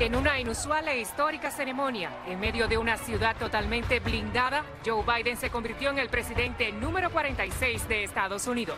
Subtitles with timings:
[0.00, 5.36] En una inusual e histórica ceremonia, en medio de una ciudad totalmente blindada, Joe Biden
[5.36, 8.76] se convirtió en el presidente número 46 de Estados Unidos.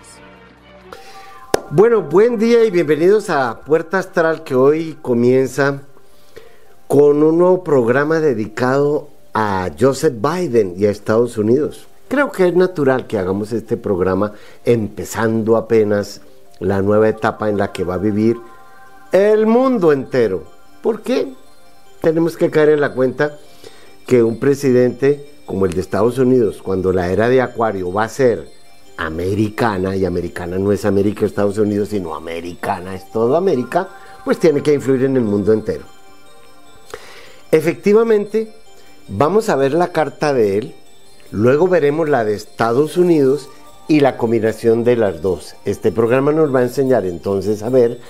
[1.70, 5.80] Bueno, buen día y bienvenidos a Puerta Astral que hoy comienza
[6.86, 11.86] con un nuevo programa dedicado a Joseph Biden y a Estados Unidos.
[12.08, 14.32] Creo que es natural que hagamos este programa
[14.64, 16.20] empezando apenas
[16.60, 18.36] la nueva etapa en la que va a vivir
[19.12, 20.44] el mundo entero.
[20.82, 21.32] ¿Por qué?
[22.00, 23.38] Tenemos que caer en la cuenta
[24.06, 28.08] que un presidente como el de Estados Unidos, cuando la era de Acuario va a
[28.08, 28.48] ser
[28.96, 33.88] americana, y americana no es América, Estados Unidos, sino americana, es todo América,
[34.24, 35.84] pues tiene que influir en el mundo entero.
[37.52, 38.52] Efectivamente,
[39.08, 40.74] vamos a ver la carta de él,
[41.30, 43.48] luego veremos la de Estados Unidos
[43.88, 45.54] y la combinación de las dos.
[45.64, 48.00] Este programa nos va a enseñar entonces a ver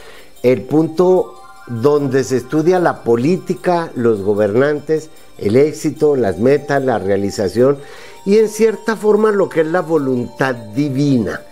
[0.43, 1.35] el punto
[1.67, 7.79] donde se estudia la política, los gobernantes, el éxito, las metas, la realización
[8.25, 11.43] y en cierta forma lo que es la voluntad divina.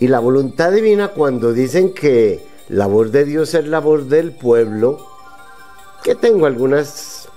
[0.00, 4.32] Y la voluntad divina cuando dicen que la voz de Dios es la voz del
[4.32, 5.04] pueblo,
[6.04, 7.28] que tengo algunas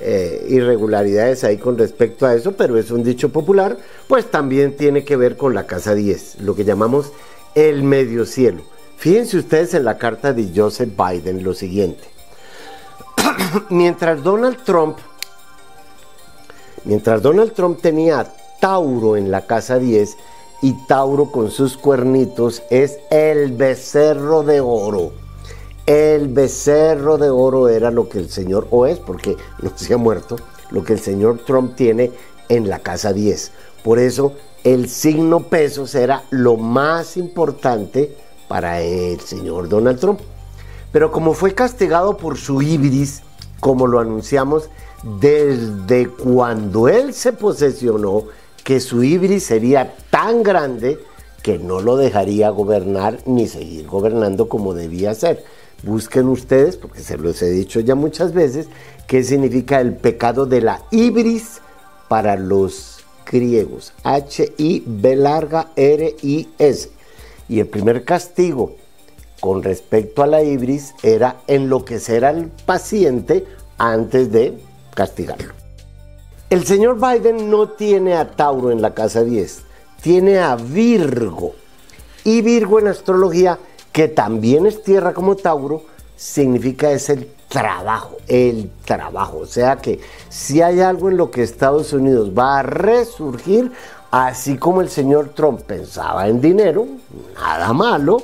[0.00, 5.04] eh, irregularidades ahí con respecto a eso, pero es un dicho popular, pues también tiene
[5.04, 7.12] que ver con la casa 10, lo que llamamos
[7.54, 8.62] el medio cielo.
[8.96, 12.04] Fíjense ustedes en la carta de Joseph Biden lo siguiente.
[13.70, 14.98] Mientras Donald Trump
[16.84, 20.16] Mientras Donald Trump tenía a Tauro en la casa 10
[20.62, 25.12] y Tauro con sus cuernitos es el becerro de oro.
[25.88, 29.96] El becerro de oro era lo que el señor, o es porque no se ha
[29.96, 30.36] muerto,
[30.70, 32.12] lo que el señor Trump tiene
[32.50, 33.52] en la casa 10.
[33.82, 34.34] Por eso
[34.64, 38.14] el signo peso será lo más importante
[38.48, 40.20] para el señor Donald Trump.
[40.92, 43.22] Pero como fue castigado por su ibris,
[43.58, 44.68] como lo anunciamos
[45.18, 48.24] desde cuando él se posesionó,
[48.62, 50.98] que su ibris sería tan grande
[51.42, 55.42] que no lo dejaría gobernar ni seguir gobernando como debía ser.
[55.82, 58.68] Busquen ustedes, porque se los he dicho ya muchas veces,
[59.06, 61.60] qué significa el pecado de la ibris
[62.08, 63.92] para los griegos.
[64.02, 66.90] H-I-B larga R-I-S.
[67.48, 68.74] Y el primer castigo
[69.40, 73.46] con respecto a la ibris era enloquecer al paciente
[73.78, 74.58] antes de
[74.94, 75.54] castigarlo.
[76.50, 79.60] El señor Biden no tiene a Tauro en la casa 10,
[80.02, 81.54] tiene a Virgo.
[82.24, 83.58] Y Virgo en astrología,
[83.98, 85.82] que también es tierra como Tauro,
[86.14, 89.38] significa es el trabajo, el trabajo.
[89.38, 89.98] O sea que
[90.28, 93.72] si hay algo en lo que Estados Unidos va a resurgir,
[94.12, 96.86] así como el señor Trump pensaba en dinero,
[97.34, 98.22] nada malo,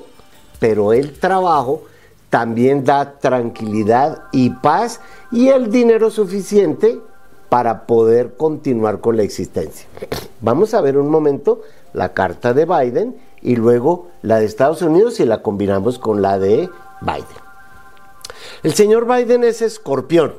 [0.61, 1.83] pero el trabajo
[2.31, 5.01] también da tranquilidad y paz
[5.33, 7.01] y el dinero suficiente
[7.49, 9.89] para poder continuar con la existencia.
[10.41, 11.63] Vamos a ver un momento
[11.95, 16.41] la carta de Biden y luego la de Estados Unidos y la combinamos con la
[16.41, 16.69] de
[17.01, 17.45] Biden.
[18.65, 20.35] El señor Biden es escorpión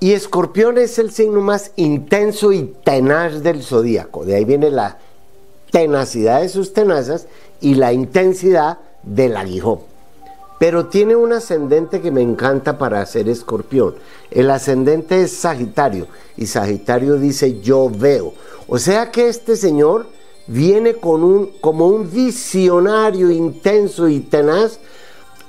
[0.00, 4.26] y escorpión es el signo más intenso y tenaz del zodíaco.
[4.26, 4.98] De ahí viene la
[5.70, 7.26] tenacidad de sus tenazas
[7.62, 9.78] y la intensidad del aguijón
[10.58, 13.94] pero tiene un ascendente que me encanta para ser escorpión.
[14.30, 18.32] El ascendente es Sagitario y Sagitario dice yo veo.
[18.68, 20.06] O sea que este señor
[20.46, 24.78] viene con un, como un visionario intenso y tenaz.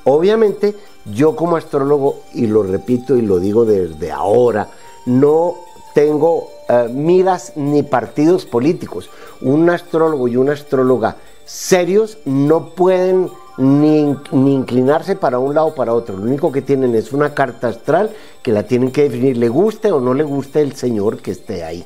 [0.03, 0.75] Obviamente
[1.05, 4.69] yo como astrólogo, y lo repito y lo digo desde ahora,
[5.05, 5.55] no
[5.93, 9.09] tengo eh, miras ni partidos políticos.
[9.41, 15.93] Un astrólogo y una astróloga serios no pueden ni, inclinarse para un lado o para
[15.93, 16.17] otro.
[16.17, 18.11] Lo único que tienen es una carta astral
[18.43, 21.63] que la tienen que definir, le guste o no le guste el Señor que esté
[21.63, 21.85] ahí.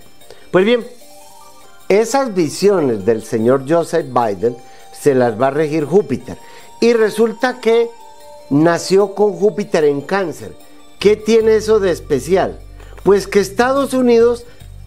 [0.51, 0.85] Pues bien,
[1.99, 4.55] esas visiones del señor Joseph Biden
[4.97, 6.37] se las va a regir Júpiter.
[6.79, 7.89] Y resulta que
[8.49, 10.55] nació con Júpiter en cáncer.
[10.99, 12.59] ¿Qué tiene eso de especial?
[13.03, 14.45] Pues que Estados Unidos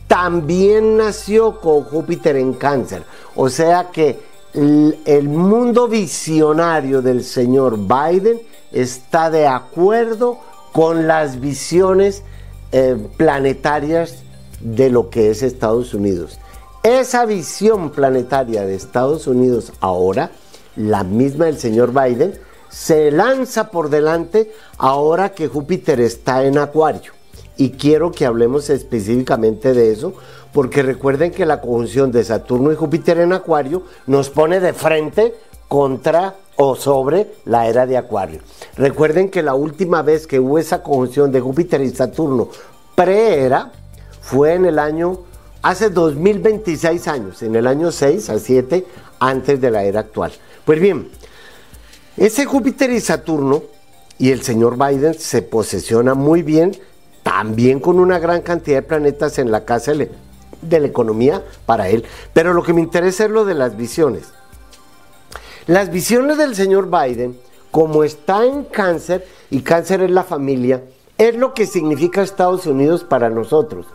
[0.09, 3.03] también nació con Júpiter en cáncer.
[3.37, 4.19] O sea que
[4.55, 8.41] el mundo visionario del señor Biden
[8.73, 10.39] está de acuerdo
[10.73, 12.23] con las visiones
[12.73, 14.23] eh, planetarias
[14.61, 16.39] de lo que es Estados Unidos.
[16.85, 20.33] Esa visión planetaria de Estados Unidos ahora,
[20.77, 22.39] la misma del señor Biden,
[22.69, 27.13] se lanza por delante ahora que Júpiter está en Acuario.
[27.57, 30.13] Y quiero que hablemos específicamente de eso,
[30.53, 35.35] porque recuerden que la conjunción de Saturno y Júpiter en Acuario nos pone de frente
[35.69, 38.41] contra o sobre la era de Acuario.
[38.77, 42.51] Recuerden que la última vez que hubo esa conjunción de Júpiter y Saturno
[42.95, 43.73] pre-era
[44.21, 45.21] fue en el año,
[45.65, 48.87] hace 2026 años, en el año 6 a 7
[49.19, 50.31] antes de la era actual.
[50.67, 51.09] Pues bien,
[52.19, 53.63] ese Júpiter y Saturno
[54.19, 56.77] y el señor Biden se posesiona muy bien,
[57.23, 62.05] también con una gran cantidad de planetas en la casa de la economía para él.
[62.35, 64.35] Pero lo que me interesa es lo de las visiones.
[65.67, 67.39] Las visiones del señor Biden,
[67.71, 70.85] como está en cáncer, y cáncer es la familia,
[71.17, 73.87] es lo que significa Estados Unidos para nosotros.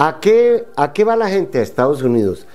[0.00, 2.46] ¿A qué, ¿A qué va la gente a Estados Unidos?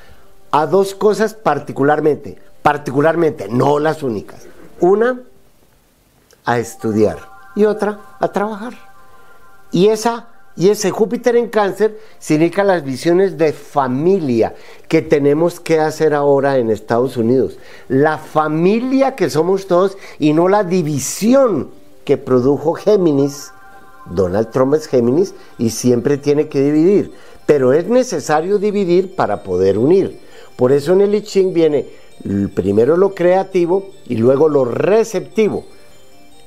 [0.49, 4.47] A dos cosas particularmente, particularmente, no las únicas.
[4.79, 5.21] Una,
[6.43, 7.19] a estudiar
[7.55, 8.73] y otra, a trabajar.
[9.71, 14.55] Y esa y ese Júpiter en cáncer significa las visiones de familia
[14.87, 17.59] que tenemos que hacer ahora en Estados Unidos.
[17.89, 21.69] La familia que somos todos y no la división
[22.05, 23.51] que produjo Géminis.
[24.05, 27.13] Donald Trump es Géminis y siempre tiene que dividir.
[27.45, 30.19] Pero es necesario dividir para poder unir.
[30.55, 31.85] Por eso en el I Ching viene
[32.53, 35.65] primero lo creativo y luego lo receptivo.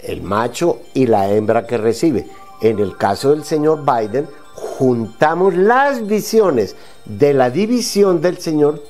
[0.01, 2.27] El macho y la hembra que recibe
[2.61, 8.83] en el caso del señor Biden, juntamos las visiones de la división del señor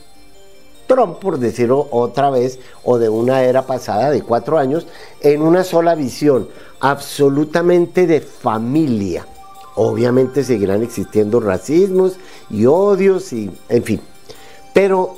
[0.87, 4.87] Trump, por decirlo otra vez, o de una era pasada de cuatro años,
[5.21, 6.49] en una sola visión,
[6.81, 9.27] absolutamente de familia.
[9.81, 12.17] Obviamente seguirán existiendo racismos
[12.51, 14.01] y odios y, en fin.
[14.75, 15.15] Pero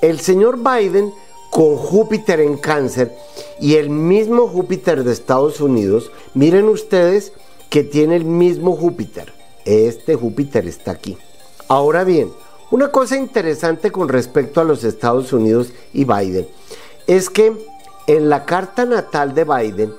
[0.00, 1.12] el señor Biden,
[1.50, 3.14] con Júpiter en cáncer
[3.60, 7.34] y el mismo Júpiter de Estados Unidos, miren ustedes,
[7.68, 9.34] que tiene el mismo Júpiter.
[9.66, 11.18] Este Júpiter está aquí.
[11.68, 12.32] Ahora bien,
[12.70, 16.48] una cosa interesante con respecto a los Estados Unidos y Biden
[17.06, 17.52] es que
[18.06, 19.92] en la carta natal de Biden,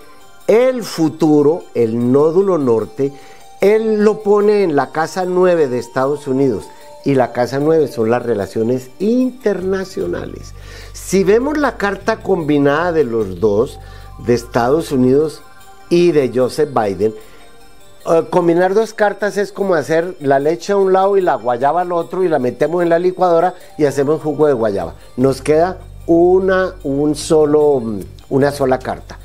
[0.47, 3.13] el futuro, el nódulo norte,
[3.61, 6.65] él lo pone en la casa 9 de Estados Unidos.
[7.05, 10.53] Y la casa 9 son las relaciones internacionales.
[10.93, 13.79] Si vemos la carta combinada de los dos,
[14.25, 15.41] de Estados Unidos
[15.89, 17.15] y de Joseph Biden,
[18.09, 21.81] eh, combinar dos cartas es como hacer la leche a un lado y la guayaba
[21.81, 24.95] al otro y la metemos en la licuadora y hacemos jugo de guayaba.
[25.17, 27.99] Nos queda una, un solo, mm,
[28.29, 29.19] una sola carta.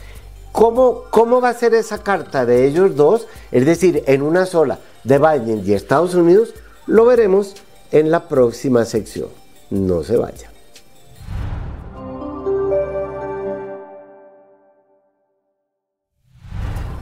[0.56, 3.26] ¿Cómo, ¿Cómo va a ser esa carta de ellos dos?
[3.52, 6.54] Es decir, en una sola, de Biden y Estados Unidos,
[6.86, 7.56] lo veremos
[7.92, 9.28] en la próxima sección.
[9.68, 10.50] No se vaya.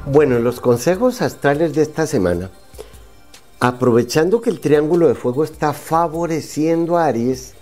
[0.06, 2.50] Bueno, los consejos astrales de esta semana,
[3.60, 7.54] aprovechando que el triángulo de fuego está favoreciendo a Aries,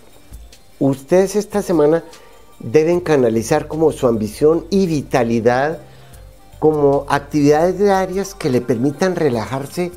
[0.79, 2.03] ustedes esta semana
[2.63, 5.79] deben canalizar como su ambición y vitalidad
[6.59, 9.91] como actividades de Aries que le permitan relajarse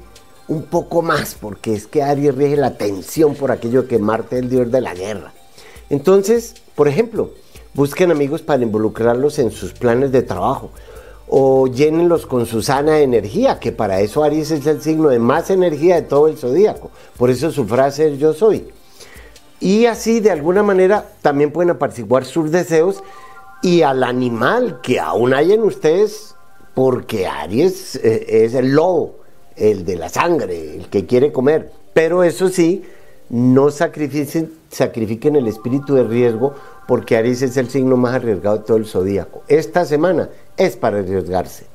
[0.49, 4.43] un poco más, porque es que Aries rige la tensión por aquello que Marte es
[4.43, 5.33] el dios de la guerra.
[5.91, 7.31] Entonces, por ejemplo,
[7.75, 10.71] busquen amigos para involucrarlos en sus planes de trabajo
[11.29, 15.51] o llénenlos con su sana energía, que para eso Aries es el signo de más
[15.51, 16.91] energía de todo el zodíaco.
[17.17, 18.69] Por eso su frase es yo soy.
[19.61, 23.03] Y así de alguna manera también pueden apaciguar sus deseos
[23.63, 26.35] y al animal que aún hay en ustedes,
[26.75, 29.17] porque Aries eh, es el lobo,
[29.57, 31.73] el de la sangre, el que quiere comer.
[31.95, 32.85] Pero eso sí,
[33.31, 36.55] no sacrifiquen, el espíritu de riesgo
[36.87, 39.43] porque Aries es el signo más arriesgado de todo el zodíaco.
[39.49, 41.67] Esta semana es para arriesgarse.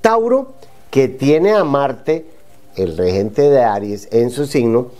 [0.00, 0.52] Tauro,
[0.90, 2.26] que tiene a Marte,
[2.76, 4.90] el regente de Aries, en su signo,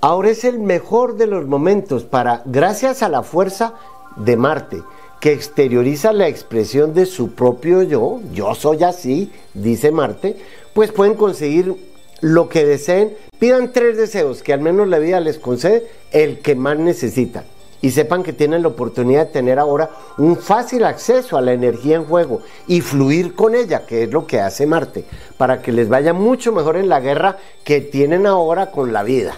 [0.00, 3.74] ahora es el mejor de los momentos para, gracias a la fuerza
[4.16, 4.82] de Marte,
[5.20, 10.36] que exterioriza la expresión de su propio yo, yo soy así, dice Marte,
[10.72, 11.76] pues pueden conseguir
[12.20, 13.16] lo que deseen.
[13.38, 17.44] Pidan tres deseos que al menos la vida les concede el que más necesitan
[17.82, 21.96] y sepan que tienen la oportunidad de tener ahora un fácil acceso a la energía
[21.96, 25.04] en juego y fluir con ella, que es lo que hace Marte,
[25.38, 29.34] para que les vaya mucho mejor en la guerra que tienen ahora con la vida.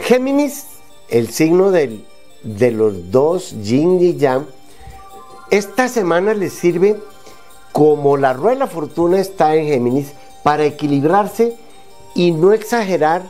[0.00, 0.66] Géminis,
[1.08, 4.46] el signo de los dos, Yin y Yang,
[5.50, 6.96] esta semana les sirve
[7.72, 11.56] como la rueda de fortuna está en Géminis para equilibrarse
[12.14, 13.22] y no exagerar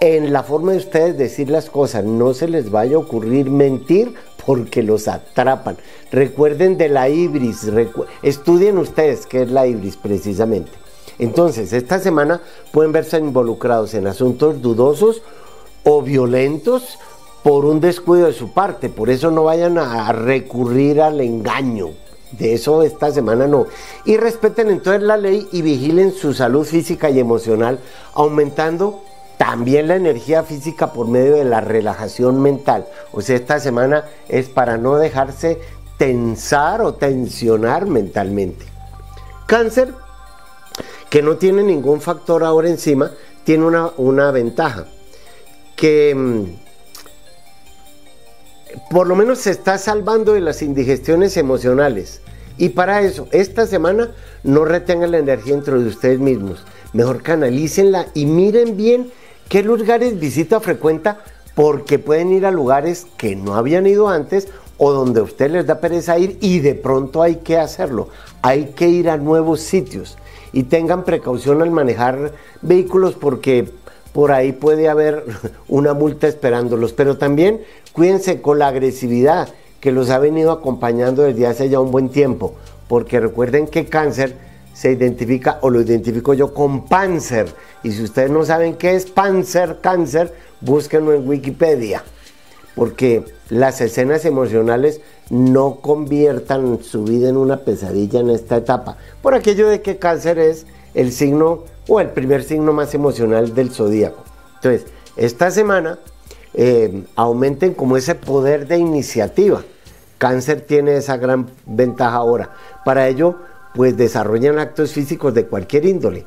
[0.00, 2.04] en la forma de ustedes decir las cosas.
[2.04, 5.76] No se les vaya a ocurrir mentir porque los atrapan.
[6.12, 7.66] Recuerden de la ibris,
[8.22, 10.70] estudien ustedes qué es la ibris precisamente.
[11.18, 15.22] Entonces, esta semana pueden verse involucrados en asuntos dudosos
[15.88, 16.98] o violentos
[17.44, 18.88] por un descuido de su parte.
[18.88, 21.90] Por eso no vayan a recurrir al engaño.
[22.32, 23.66] De eso esta semana no.
[24.04, 27.78] Y respeten entonces la ley y vigilen su salud física y emocional,
[28.14, 29.00] aumentando
[29.38, 32.86] también la energía física por medio de la relajación mental.
[33.12, 35.60] O sea, esta semana es para no dejarse
[35.98, 38.66] tensar o tensionar mentalmente.
[39.46, 39.94] Cáncer,
[41.10, 43.12] que no tiene ningún factor ahora encima,
[43.44, 44.86] tiene una, una ventaja,
[45.76, 46.44] que mm,
[48.90, 52.20] por lo menos se está salvando de las indigestiones emocionales.
[52.58, 56.64] Y para eso, esta semana no retengan la energía dentro de ustedes mismos.
[56.92, 59.10] Mejor canalícenla y miren bien
[59.48, 61.20] qué lugares visita frecuenta
[61.54, 65.66] porque pueden ir a lugares que no habían ido antes o donde a usted les
[65.66, 68.08] da pereza ir y de pronto hay que hacerlo.
[68.42, 70.16] Hay que ir a nuevos sitios
[70.52, 73.68] y tengan precaución al manejar vehículos porque
[74.16, 75.24] por ahí puede haber
[75.68, 76.94] una multa esperándolos.
[76.94, 77.60] Pero también
[77.92, 82.54] cuídense con la agresividad que los ha venido acompañando desde hace ya un buen tiempo,
[82.88, 84.34] porque recuerden que cáncer
[84.72, 87.52] se identifica o lo identifico yo con Panzer.
[87.82, 90.32] Y si ustedes no saben qué es Panzer, cáncer,
[90.62, 92.02] búsquenlo en Wikipedia,
[92.74, 99.34] porque las escenas emocionales no conviertan su vida en una pesadilla en esta etapa, por
[99.34, 100.64] aquello de que cáncer es
[100.96, 104.24] el signo o el primer signo más emocional del zodíaco.
[104.56, 104.86] Entonces,
[105.16, 105.98] esta semana
[106.54, 109.62] eh, aumenten como ese poder de iniciativa.
[110.18, 112.50] Cáncer tiene esa gran ventaja ahora.
[112.84, 113.36] Para ello,
[113.74, 116.24] pues desarrollan actos físicos de cualquier índole.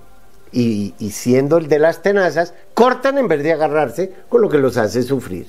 [0.51, 4.57] Y, y, siendo el de las tenazas, cortan en vez de agarrarse con lo que
[4.57, 5.47] los hace sufrir.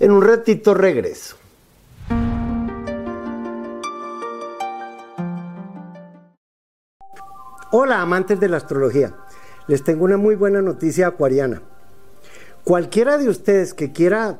[0.00, 1.36] En un ratito regreso.
[7.72, 9.12] Hola amantes de la astrología,
[9.66, 11.62] les tengo una muy buena noticia acuariana.
[12.62, 14.38] Cualquiera de ustedes que quiera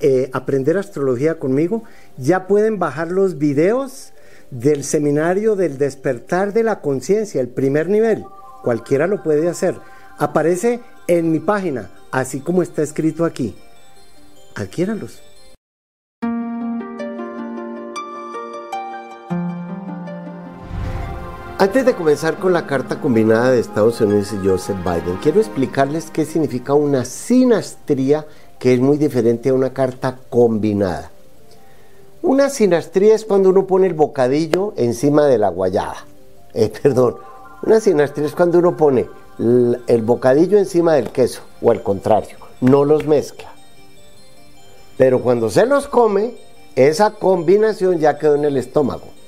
[0.00, 1.84] eh, aprender astrología conmigo,
[2.16, 4.14] ya pueden bajar los videos
[4.50, 8.24] del seminario del despertar de la conciencia, el primer nivel.
[8.62, 9.74] Cualquiera lo puede hacer.
[10.16, 13.54] Aparece en mi página, así como está escrito aquí.
[14.54, 15.22] Adquiéranlos.
[21.62, 26.10] Antes de comenzar con la carta combinada de Estados Unidos y Joseph Biden, quiero explicarles
[26.10, 28.26] qué significa una sinastría
[28.58, 31.12] que es muy diferente a una carta combinada.
[32.20, 35.98] Una sinastría es cuando uno pone el bocadillo encima de la guayaba.
[36.52, 37.18] Eh, perdón,
[37.62, 42.84] una sinastría es cuando uno pone el bocadillo encima del queso, o al contrario, no
[42.84, 43.52] los mezcla.
[44.98, 46.34] Pero cuando se los come,
[46.74, 49.21] esa combinación ya quedó en el estómago.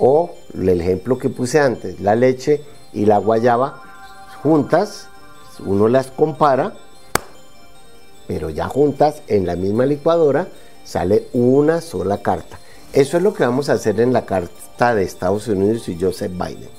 [0.00, 3.82] O el ejemplo que puse antes, la leche y la guayaba
[4.42, 5.08] juntas,
[5.64, 6.72] uno las compara,
[8.26, 10.48] pero ya juntas en la misma licuadora
[10.84, 12.58] sale una sola carta.
[12.92, 16.32] Eso es lo que vamos a hacer en la carta de Estados Unidos y Joseph
[16.32, 16.70] Biden.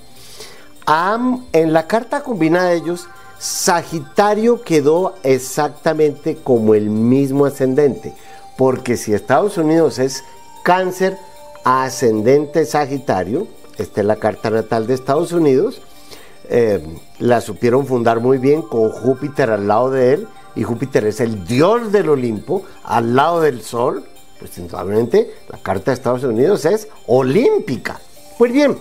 [1.54, 8.14] en la carta combinada de ellos, Sagitario quedó exactamente como el mismo ascendente,
[8.58, 10.24] porque si Estados Unidos es
[10.64, 11.18] cáncer,
[11.64, 15.82] ascendente Sagitario, esta es la carta natal de Estados Unidos,
[16.50, 16.82] eh,
[17.20, 21.46] la supieron fundar muy bien con Júpiter al lado de él, y Júpiter es el
[21.46, 24.04] dios del Olimpo, al lado del Sol,
[24.40, 28.00] pues indudablemente la carta de Estados Unidos es olímpica.
[28.38, 28.78] Pues bien,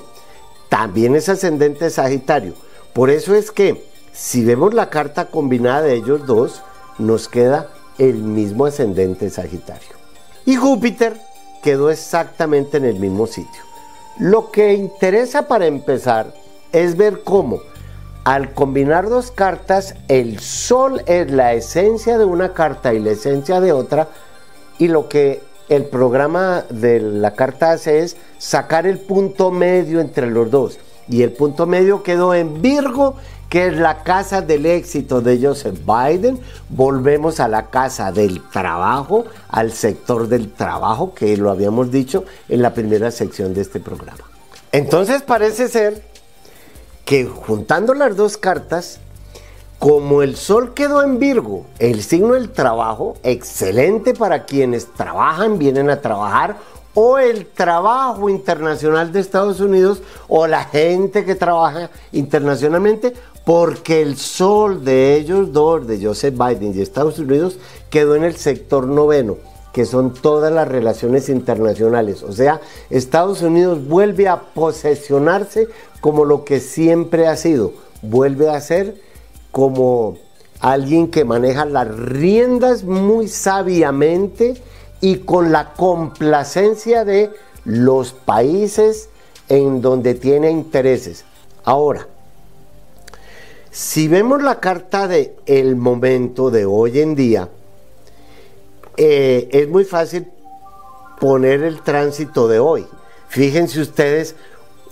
[0.68, 2.54] también es ascendente Sagitario.
[2.92, 6.62] Por eso es que si vemos la carta combinada de ellos dos,
[6.98, 7.68] nos queda
[7.98, 9.90] el mismo ascendente Sagitario.
[10.46, 11.20] Y Júpiter
[11.62, 13.62] quedó exactamente en el mismo sitio.
[14.18, 16.34] Lo que interesa para empezar
[16.72, 17.60] es ver cómo
[18.24, 23.60] al combinar dos cartas, el sol es la esencia de una carta y la esencia
[23.60, 24.08] de otra,
[24.78, 30.30] y lo que el programa de la carta hace es sacar el punto medio entre
[30.30, 30.78] los dos.
[31.08, 33.16] Y el punto medio quedó en Virgo
[33.50, 36.40] que es la casa del éxito de Joseph Biden.
[36.68, 42.62] Volvemos a la casa del trabajo, al sector del trabajo, que lo habíamos dicho en
[42.62, 44.24] la primera sección de este programa.
[44.70, 46.02] Entonces parece ser
[47.04, 49.00] que juntando las dos cartas,
[49.80, 55.90] como el sol quedó en Virgo, el signo del trabajo, excelente para quienes trabajan, vienen
[55.90, 56.56] a trabajar
[56.94, 64.16] o el trabajo internacional de Estados Unidos o la gente que trabaja internacionalmente, porque el
[64.16, 67.58] sol de ellos dos, de Joseph Biden y Estados Unidos,
[67.90, 69.36] quedó en el sector noveno,
[69.72, 72.22] que son todas las relaciones internacionales.
[72.22, 75.68] O sea, Estados Unidos vuelve a posesionarse
[76.00, 79.00] como lo que siempre ha sido, vuelve a ser
[79.50, 80.18] como
[80.60, 84.62] alguien que maneja las riendas muy sabiamente
[85.00, 87.30] y con la complacencia de
[87.64, 89.08] los países
[89.48, 91.24] en donde tiene intereses.
[91.64, 92.06] Ahora,
[93.70, 97.48] si vemos la carta de el momento de hoy en día,
[98.96, 100.26] eh, es muy fácil
[101.20, 102.86] poner el tránsito de hoy.
[103.28, 104.34] Fíjense ustedes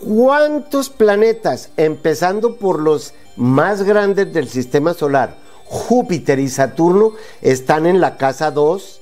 [0.05, 8.01] cuántos planetas, empezando por los más grandes del sistema solar, Júpiter y Saturno, están en
[8.01, 9.01] la casa 2,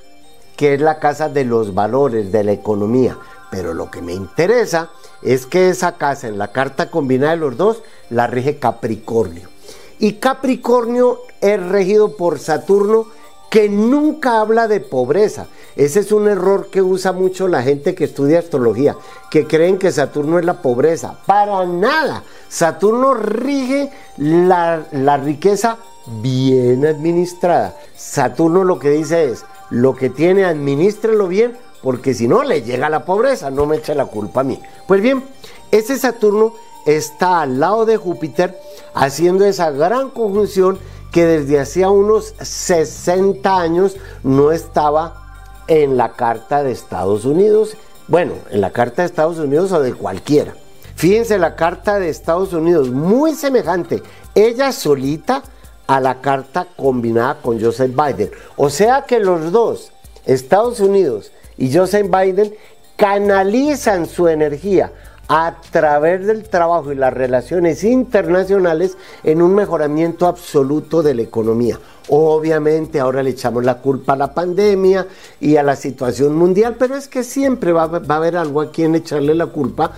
[0.56, 3.18] que es la casa de los valores, de la economía.
[3.50, 4.90] Pero lo que me interesa
[5.22, 9.55] es que esa casa en la carta combinada de los dos la rige Capricornio.
[9.98, 13.06] Y Capricornio es regido por Saturno
[13.50, 15.46] que nunca habla de pobreza.
[15.76, 18.96] Ese es un error que usa mucho la gente que estudia astrología,
[19.30, 21.18] que creen que Saturno es la pobreza.
[21.26, 22.24] Para nada.
[22.48, 27.76] Saturno rige la, la riqueza bien administrada.
[27.94, 32.88] Saturno lo que dice es, lo que tiene, administrelo bien, porque si no le llega
[32.88, 34.60] la pobreza, no me eche la culpa a mí.
[34.86, 35.24] Pues bien,
[35.70, 36.54] ese Saturno
[36.86, 38.58] está al lado de Júpiter
[38.94, 40.78] haciendo esa gran conjunción
[41.12, 45.26] que desde hacía unos 60 años no estaba
[45.68, 47.76] en la Carta de Estados Unidos,
[48.08, 50.54] bueno, en la Carta de Estados Unidos o de cualquiera.
[50.94, 54.02] Fíjense la Carta de Estados Unidos, muy semejante,
[54.34, 55.42] ella solita
[55.86, 58.30] a la carta combinada con Joseph Biden.
[58.56, 59.92] O sea que los dos,
[60.24, 62.54] Estados Unidos y Joseph Biden,
[62.96, 64.92] canalizan su energía
[65.28, 71.78] a través del trabajo y las relaciones internacionales en un mejoramiento absoluto de la economía.
[72.08, 75.06] Obviamente ahora le echamos la culpa a la pandemia
[75.40, 78.94] y a la situación mundial, pero es que siempre va, a haber algo a quien
[78.94, 79.92] echarle la culpa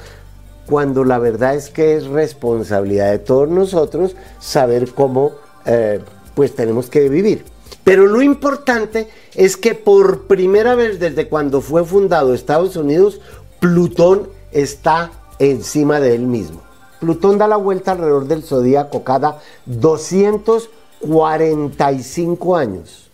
[0.67, 5.33] cuando la verdad es que es responsabilidad de todos nosotros saber cómo
[5.67, 6.01] eh,
[6.35, 7.45] pues tenemos que vivir.
[7.85, 13.21] Pero lo importante es que por primera vez desde cuando fue fundado Estados Unidos,
[13.61, 16.61] Plutón está encima de él mismo.
[17.01, 23.09] Plutón da la vuelta alrededor del zodíaco cada 245 años.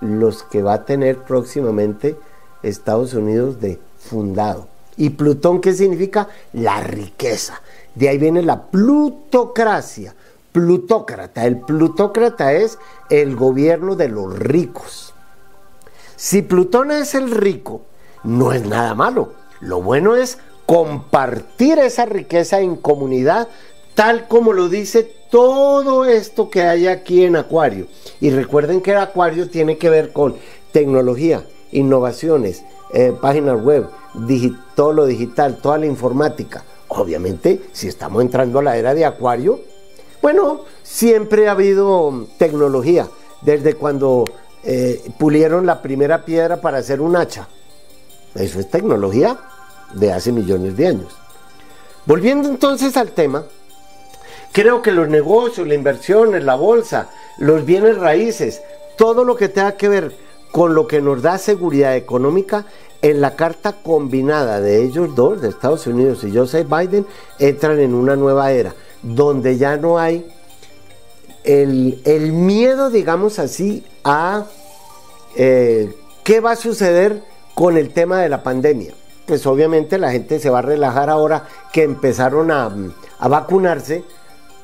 [0.00, 2.18] Los que va a tener próximamente
[2.62, 4.66] Estados Unidos de fundado.
[4.96, 6.26] ¿Y Plutón qué significa?
[6.52, 7.60] La riqueza.
[7.94, 10.16] De ahí viene la plutocracia.
[10.50, 11.46] Plutócrata.
[11.46, 15.14] El plutócrata es el gobierno de los ricos.
[16.16, 17.82] Si Plutón es el rico,
[18.24, 23.48] no es nada malo lo bueno es compartir esa riqueza en comunidad,
[23.94, 27.86] tal como lo dice todo esto que hay aquí en Acuario.
[28.20, 30.34] Y recuerden que el Acuario tiene que ver con
[30.72, 33.88] tecnología, innovaciones, eh, páginas web,
[34.74, 36.64] todo lo digital, toda la informática.
[36.88, 39.60] Obviamente, si estamos entrando a la era de Acuario,
[40.20, 43.08] bueno, siempre ha habido tecnología,
[43.42, 44.24] desde cuando
[44.64, 47.48] eh, pulieron la primera piedra para hacer un hacha.
[48.34, 49.38] Eso es tecnología
[49.94, 51.16] de hace millones de años.
[52.04, 53.44] Volviendo entonces al tema,
[54.52, 58.60] creo que los negocios, la inversión, la bolsa, los bienes raíces,
[58.96, 60.16] todo lo que tenga que ver
[60.50, 62.66] con lo que nos da seguridad económica,
[63.00, 67.06] en la carta combinada de ellos dos, de Estados Unidos y Joseph Biden,
[67.38, 70.28] entran en una nueva era, donde ya no hay
[71.42, 74.46] el, miedo, digamos así, a
[75.36, 77.22] eh, qué va a suceder
[77.54, 78.94] con el tema de la pandemia
[79.26, 82.74] pues obviamente la gente se va a relajar ahora que empezaron a,
[83.20, 84.04] vacunarse,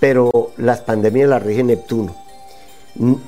[0.01, 2.15] pero las pandemias las rige Neptuno.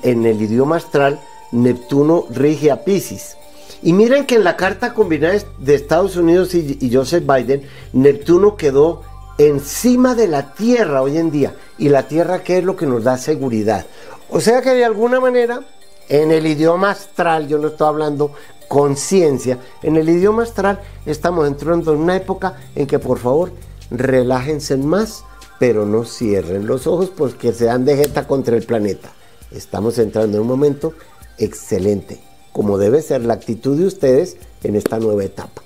[0.03, 1.19] En el idioma astral,
[1.51, 3.37] Neptuno rige a Pisces.
[3.83, 7.63] Y miren que en la carta combinada de Estados Unidos y, y Joseph Biden,
[7.93, 9.01] Neptuno quedó
[9.37, 11.55] encima de la Tierra hoy en día.
[11.77, 13.85] Y la Tierra, ¿qué es lo que nos da seguridad?
[14.29, 15.61] O sea que de alguna manera,
[16.09, 18.33] en el idioma astral, yo no estoy hablando
[18.71, 19.59] conciencia.
[19.83, 23.51] En el idioma astral estamos entrando en una época en que por favor
[23.89, 25.25] relájense más,
[25.59, 29.11] pero no cierren los ojos porque se dan de jeta contra el planeta.
[29.51, 30.93] Estamos entrando en un momento
[31.37, 32.21] excelente,
[32.53, 35.61] como debe ser la actitud de ustedes en esta nueva etapa.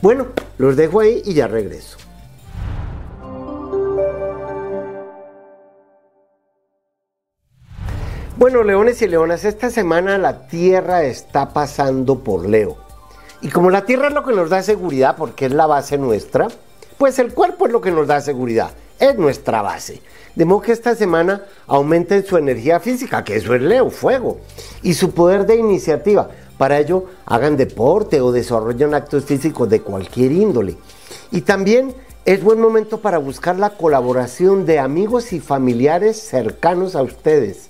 [0.00, 1.97] Bueno, los dejo ahí y ya regreso.
[8.38, 12.76] Bueno, leones y leonas, esta semana la Tierra está pasando por Leo.
[13.42, 16.46] Y como la Tierra es lo que nos da seguridad, porque es la base nuestra,
[16.98, 18.70] pues el cuerpo es lo que nos da seguridad,
[19.00, 20.00] es nuestra base.
[20.36, 24.38] De modo que esta semana aumenten su energía física, que eso es Leo, fuego,
[24.84, 26.28] y su poder de iniciativa.
[26.58, 30.76] Para ello, hagan deporte o desarrollen actos físicos de cualquier índole.
[31.32, 31.92] Y también
[32.24, 37.68] es buen momento para buscar la colaboración de amigos y familiares cercanos a ustedes.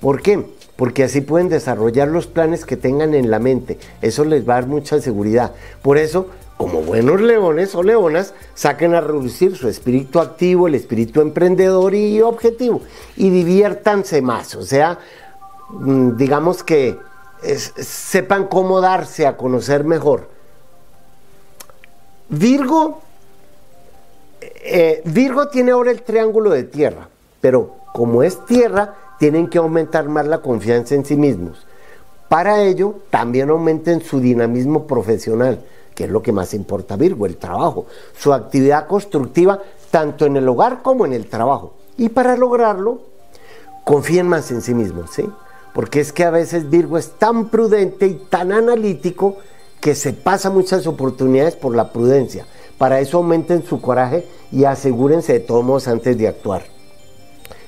[0.00, 0.44] ¿Por qué?
[0.76, 3.78] Porque así pueden desarrollar los planes que tengan en la mente.
[4.00, 5.52] Eso les va a dar mucha seguridad.
[5.82, 11.20] Por eso, como buenos leones o leonas, saquen a reducir su espíritu activo, el espíritu
[11.20, 12.80] emprendedor y objetivo.
[13.16, 14.54] Y diviértanse más.
[14.54, 14.98] O sea,
[15.68, 16.96] mm, digamos que
[17.42, 20.28] sepan cómo darse a conocer mejor.
[22.28, 23.02] Virgo
[24.62, 27.08] eh, Virgo tiene ahora el triángulo de tierra,
[27.40, 31.66] pero como es tierra, tienen que aumentar más la confianza en sí mismos.
[32.28, 35.60] Para ello, también aumenten su dinamismo profesional,
[35.94, 40.48] que es lo que más importa Virgo, el trabajo, su actividad constructiva, tanto en el
[40.48, 41.74] hogar como en el trabajo.
[41.98, 43.00] Y para lograrlo,
[43.84, 45.28] confíen más en sí mismos, ¿sí?
[45.74, 49.36] Porque es que a veces Virgo es tan prudente y tan analítico
[49.80, 52.46] que se pasa muchas oportunidades por la prudencia.
[52.78, 56.79] Para eso aumenten su coraje y asegúrense de todos modos antes de actuar.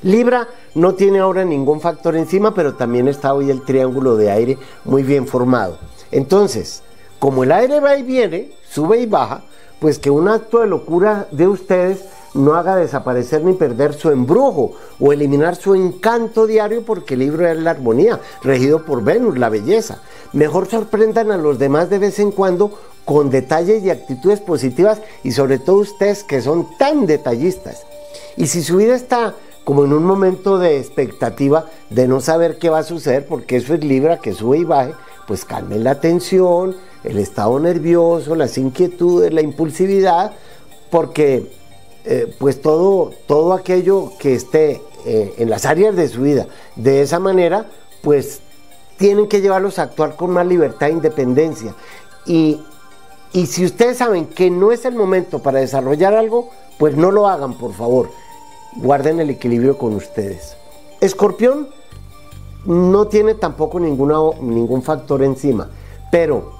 [0.02, 4.58] Libra no tiene ahora ningún factor encima, pero también está hoy el triángulo de aire
[4.84, 5.78] muy bien formado.
[6.10, 6.82] Entonces,
[7.18, 9.42] como el aire va y viene, sube y baja,
[9.78, 14.72] pues que un acto de locura de ustedes no haga desaparecer ni perder su embrujo
[14.98, 19.50] o eliminar su encanto diario porque el libro es la armonía, regido por Venus, la
[19.50, 20.00] belleza.
[20.32, 22.72] Mejor sorprendan a los demás de vez en cuando
[23.04, 27.84] con detalles y actitudes positivas y sobre todo ustedes que son tan detallistas.
[28.36, 32.68] Y si su vida está como en un momento de expectativa de no saber qué
[32.68, 34.94] va a suceder, porque eso es Libra que sube y baje,
[35.26, 40.32] pues calmen la tensión, el estado nervioso, las inquietudes, la impulsividad,
[40.90, 41.50] porque
[42.04, 46.46] eh, pues todo, todo aquello que esté eh, en las áreas de su vida
[46.76, 47.66] de esa manera,
[48.02, 48.40] pues
[48.96, 51.74] tienen que llevarlos a actuar con más libertad e independencia.
[52.26, 52.60] Y
[53.34, 57.28] y si ustedes saben que no es el momento para desarrollar algo, pues no lo
[57.28, 58.10] hagan, por favor.
[58.76, 60.56] Guarden el equilibrio con ustedes.
[61.00, 61.68] Escorpión
[62.64, 65.68] no tiene tampoco ningún factor encima,
[66.10, 66.52] pero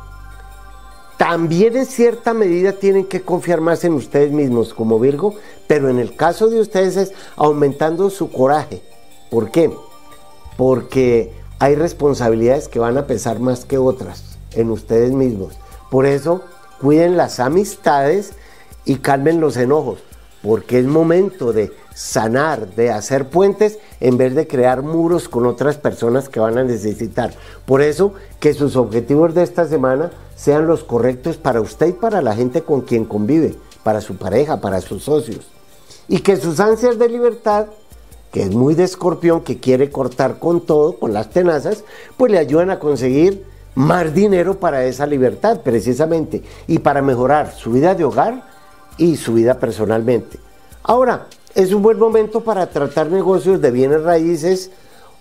[1.17, 5.35] también en cierta medida tienen que confiar más en ustedes mismos como Virgo,
[5.69, 8.83] pero en el caso de ustedes es aumentando su coraje.
[9.31, 9.71] ¿Por qué?
[10.57, 15.55] Porque hay responsabilidades que van a pesar más que otras en ustedes mismos.
[15.91, 16.43] Por eso
[16.81, 18.33] cuiden las amistades
[18.85, 20.01] y calmen los enojos,
[20.43, 25.77] porque es momento de sanar, de hacer puentes en vez de crear muros con otras
[25.77, 27.33] personas que van a necesitar.
[27.67, 32.23] Por eso, que sus objetivos de esta semana sean los correctos para usted y para
[32.23, 35.47] la gente con quien convive, para su pareja, para sus socios.
[36.09, 37.67] Y que sus ansias de libertad,
[38.33, 41.85] que es muy de escorpión, que quiere cortar con todo, con las tenazas,
[42.17, 47.73] pues le ayuden a conseguir más dinero para esa libertad precisamente y para mejorar su
[47.73, 48.45] vida de hogar
[48.99, 50.39] y su vida personalmente.
[50.83, 54.71] Ahora, es un buen momento para tratar negocios de bienes raíces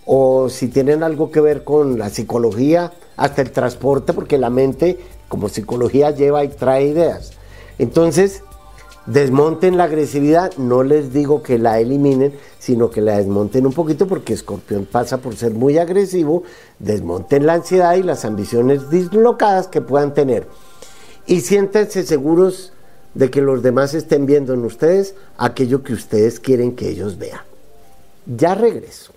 [0.04, 4.98] o si tienen algo que ver con la psicología, hasta el transporte, porque la mente
[5.28, 7.32] como psicología lleva y trae ideas.
[7.78, 8.42] Entonces,
[9.06, 14.06] Desmonten la agresividad, no les digo que la eliminen, sino que la desmonten un poquito
[14.06, 16.44] porque Escorpión pasa por ser muy agresivo,
[16.78, 20.46] desmonten la ansiedad y las ambiciones dislocadas que puedan tener.
[21.26, 22.71] Y siéntense seguros
[23.14, 27.40] de que los demás estén viendo en ustedes aquello que ustedes quieren que ellos vean.
[28.26, 29.12] Ya regreso.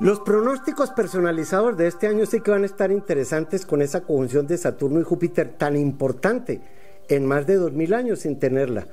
[0.00, 4.46] Los pronósticos personalizados de este año sí que van a estar interesantes con esa conjunción
[4.46, 6.60] de Saturno y Júpiter tan importante
[7.08, 8.86] en más de 2000 años sin tenerla.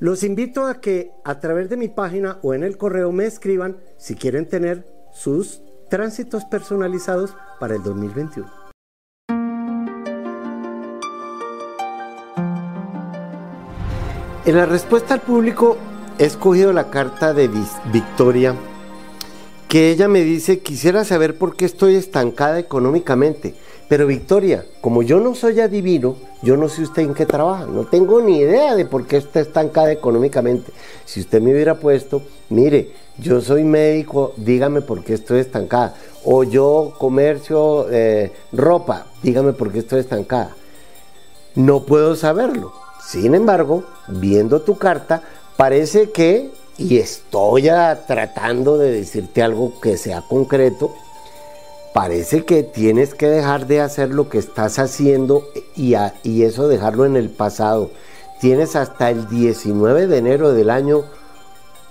[0.00, 3.78] Los invito a que a través de mi página o en el correo me escriban
[3.96, 8.59] si quieren tener sus tránsitos personalizados para el 2021.
[14.50, 15.76] En la respuesta al público
[16.18, 17.48] he escogido la carta de
[17.92, 18.56] Victoria
[19.68, 23.54] que ella me dice, quisiera saber por qué estoy estancada económicamente.
[23.88, 27.84] Pero Victoria, como yo no soy adivino, yo no sé usted en qué trabaja, no
[27.84, 30.72] tengo ni idea de por qué está estancada económicamente.
[31.04, 35.94] Si usted me hubiera puesto, mire, yo soy médico, dígame por qué estoy estancada.
[36.24, 40.56] O yo comercio eh, ropa, dígame por qué estoy estancada.
[41.54, 42.79] No puedo saberlo.
[43.10, 45.20] Sin embargo, viendo tu carta,
[45.56, 47.68] parece que y estoy
[48.06, 50.94] tratando de decirte algo que sea concreto,
[51.92, 55.42] parece que tienes que dejar de hacer lo que estás haciendo
[55.74, 57.90] y, y eso dejarlo en el pasado.
[58.40, 61.02] Tienes hasta el 19 de enero del año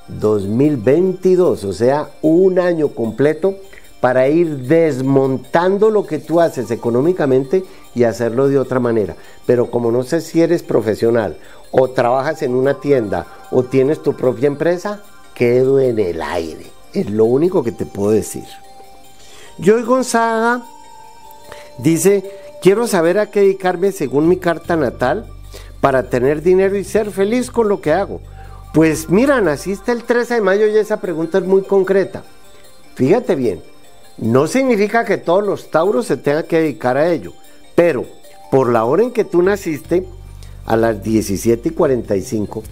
[0.08, 3.55] 2022, o sea, un año completo
[3.99, 9.15] para ir desmontando lo que tú haces económicamente y hacerlo de otra manera.
[9.45, 11.38] Pero como no sé si eres profesional
[11.71, 15.02] o trabajas en una tienda o tienes tu propia empresa,
[15.34, 16.67] quedo en el aire.
[16.93, 18.45] Es lo único que te puedo decir.
[19.60, 20.63] Joy Gonzaga
[21.78, 22.23] dice,
[22.62, 25.25] quiero saber a qué dedicarme según mi carta natal
[25.82, 28.21] para tener dinero y ser feliz con lo que hago.
[28.73, 32.23] Pues mira, naciste el 13 de mayo y esa pregunta es muy concreta.
[32.95, 33.63] Fíjate bien,
[34.17, 37.34] no significa que todos los tauros se tengan que dedicar a ello,
[37.75, 38.06] pero
[38.51, 40.05] por la hora en que tú naciste,
[40.65, 42.63] a las 17 y 45,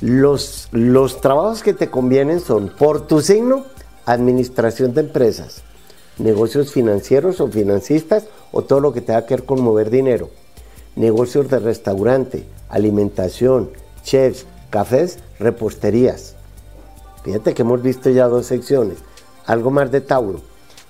[0.00, 3.64] los, los trabajos que te convienen son, por tu signo,
[4.06, 5.62] administración de empresas,
[6.18, 10.30] negocios financieros o financistas o todo lo que tenga que ver con mover dinero,
[10.96, 13.70] negocios de restaurante, alimentación,
[14.02, 16.34] chefs, cafés, reposterías.
[17.22, 18.98] Fíjate que hemos visto ya dos secciones.
[19.46, 20.40] Algo más de Tauro.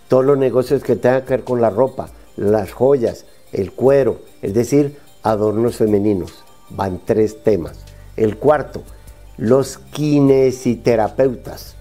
[0.09, 4.55] Todos los negocios que tengan que ver con la ropa, las joyas, el cuero, es
[4.55, 6.45] decir, adornos femeninos.
[6.71, 7.79] Van tres temas.
[8.17, 8.83] El cuarto,
[9.37, 11.77] los kinesiterapeutas.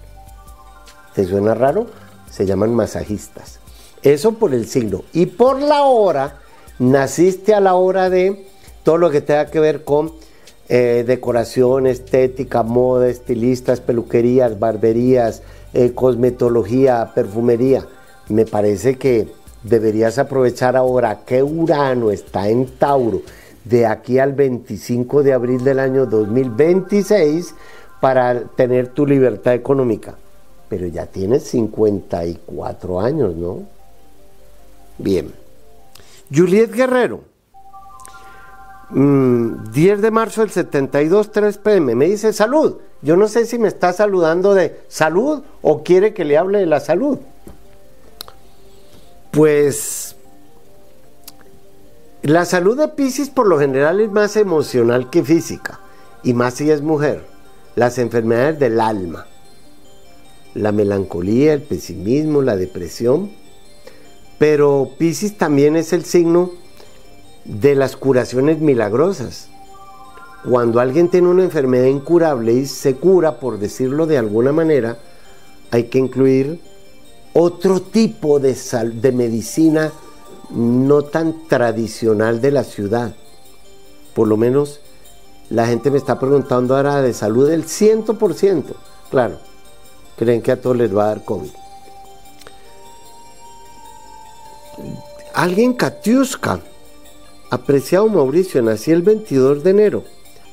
[1.14, 1.86] ¿Te suena raro?
[2.30, 3.58] Se llaman masajistas.
[4.02, 5.02] Eso por el signo.
[5.12, 6.38] Y por la hora,
[6.78, 8.46] naciste a la hora de
[8.82, 10.12] todo lo que tenga que ver con
[10.68, 15.42] eh, decoración, estética, moda, estilistas, peluquerías, barberías,
[15.74, 17.86] eh, cosmetología, perfumería.
[18.28, 19.28] Me parece que
[19.62, 23.22] deberías aprovechar ahora que Urano está en Tauro
[23.64, 27.54] de aquí al 25 de abril del año 2026
[28.00, 30.14] para tener tu libertad económica.
[30.68, 33.62] Pero ya tienes 54 años, ¿no?
[34.98, 35.32] Bien.
[36.34, 37.32] Juliet Guerrero
[38.92, 41.94] 10 mm, de marzo del 72, 3 pm.
[41.94, 42.76] Me dice salud.
[43.00, 46.66] Yo no sé si me está saludando de salud o quiere que le hable de
[46.66, 47.18] la salud.
[49.32, 50.14] Pues
[52.20, 55.80] la salud de Pisces por lo general es más emocional que física.
[56.22, 57.24] Y más si es mujer.
[57.74, 59.26] Las enfermedades del alma.
[60.52, 63.32] La melancolía, el pesimismo, la depresión.
[64.38, 66.50] Pero Pisces también es el signo
[67.46, 69.48] de las curaciones milagrosas.
[70.44, 74.98] Cuando alguien tiene una enfermedad incurable y se cura, por decirlo de alguna manera,
[75.70, 76.60] hay que incluir
[77.32, 78.56] otro tipo de,
[78.94, 79.92] de medicina
[80.50, 83.14] no tan tradicional de la ciudad.
[84.14, 84.80] Por lo menos
[85.50, 88.64] la gente me está preguntando ahora de salud del 100%.
[89.10, 89.38] Claro,
[90.16, 91.50] creen que a todos les va a dar COVID.
[95.34, 96.60] Alguien Katiuska
[97.52, 100.04] Apreciado Mauricio, nací el 22 de enero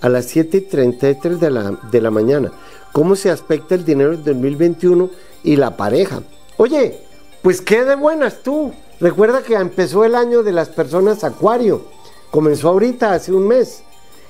[0.02, 2.52] a las 7 y 33 de la, de la mañana.
[2.92, 5.10] ¿Cómo se aspecta el dinero del 2021
[5.46, 6.22] y la pareja?
[6.60, 7.00] Oye,
[7.42, 8.74] pues qué de buenas tú.
[9.00, 11.84] Recuerda que empezó el año de las personas Acuario.
[12.32, 13.82] Comenzó ahorita, hace un mes.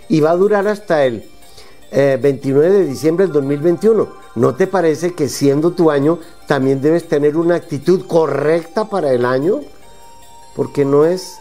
[0.09, 1.27] Y va a durar hasta el
[1.91, 4.07] 29 eh, de diciembre del 2021.
[4.35, 9.25] ¿No te parece que siendo tu año también debes tener una actitud correcta para el
[9.25, 9.61] año?
[10.55, 11.39] Porque no es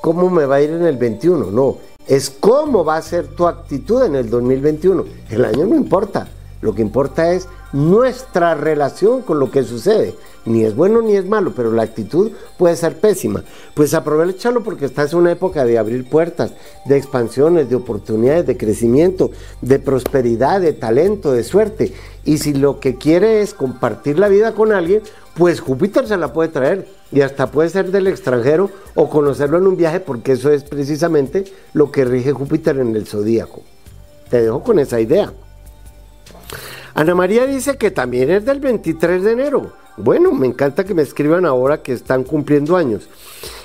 [0.00, 3.48] cómo me va a ir en el 21, no, es cómo va a ser tu
[3.48, 5.04] actitud en el 2021.
[5.28, 6.28] El año no importa,
[6.60, 10.14] lo que importa es nuestra relación con lo que sucede.
[10.44, 13.44] Ni es bueno ni es malo, pero la actitud puede ser pésima.
[13.74, 16.52] Pues aprovechalo porque estás en una época de abrir puertas,
[16.86, 21.92] de expansiones, de oportunidades, de crecimiento, de prosperidad, de talento, de suerte.
[22.24, 25.02] Y si lo que quiere es compartir la vida con alguien,
[25.34, 29.66] pues Júpiter se la puede traer y hasta puede ser del extranjero o conocerlo en
[29.66, 33.62] un viaje porque eso es precisamente lo que rige Júpiter en el zodíaco.
[34.28, 35.32] Te dejo con esa idea.
[36.94, 39.72] Ana María dice que también es del 23 de enero.
[39.96, 43.08] Bueno, me encanta que me escriban ahora que están cumpliendo años.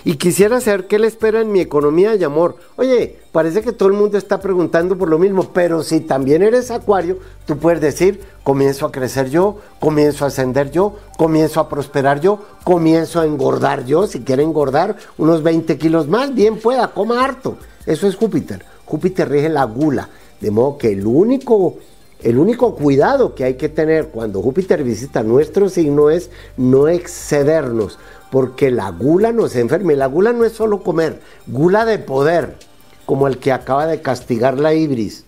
[0.04, 2.58] Y quisiera saber qué le espera en mi economía y amor.
[2.76, 6.72] Oye, parece que todo el mundo está preguntando por lo mismo, pero si también eres
[6.72, 12.20] acuario, tú puedes decir, comienzo a crecer yo, comienzo a ascender yo, comienzo a prosperar
[12.20, 14.06] yo, comienzo a engordar yo.
[14.06, 17.58] Si quiere engordar unos 20 kilos más, bien pueda, coma harto.
[17.86, 18.66] Eso es Júpiter.
[18.86, 20.10] Júpiter rige la gula.
[20.42, 21.78] De modo que el único
[22.24, 28.00] el único cuidado que hay que tener cuando Júpiter visita nuestro signo es no excedernos,
[28.32, 29.94] porque la gula nos enferma.
[29.94, 32.58] Y la gula no es solo comer, gula de poder,
[33.06, 35.26] como el que acaba de castigar la ibris,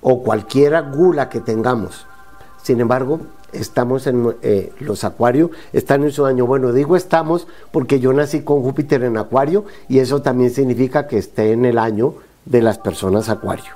[0.00, 2.06] o cualquiera gula que tengamos.
[2.62, 3.20] Sin embargo,
[3.52, 6.46] estamos en eh, los acuarios, están en su año.
[6.46, 11.18] Bueno, digo estamos porque yo nací con Júpiter en acuario y eso también significa que
[11.18, 12.14] esté en el año
[12.44, 13.72] de las personas acuario.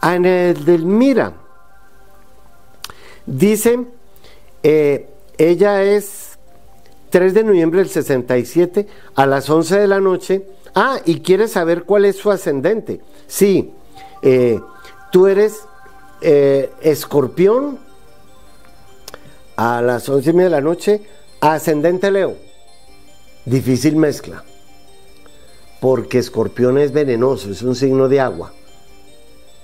[0.00, 1.32] Ah, en el del Mira,
[3.26, 3.86] Dice,
[4.62, 5.08] eh,
[5.38, 6.38] ella es
[7.10, 10.46] 3 de noviembre del 67 a las 11 de la noche.
[10.74, 13.00] Ah, y quieres saber cuál es su ascendente.
[13.26, 13.72] Sí,
[14.22, 14.60] eh,
[15.12, 15.60] tú eres
[16.20, 17.78] eh, escorpión
[19.56, 21.02] a las 11 y media de la noche,
[21.40, 22.36] ascendente Leo.
[23.44, 24.42] Difícil mezcla,
[25.80, 28.52] porque escorpión es venenoso, es un signo de agua.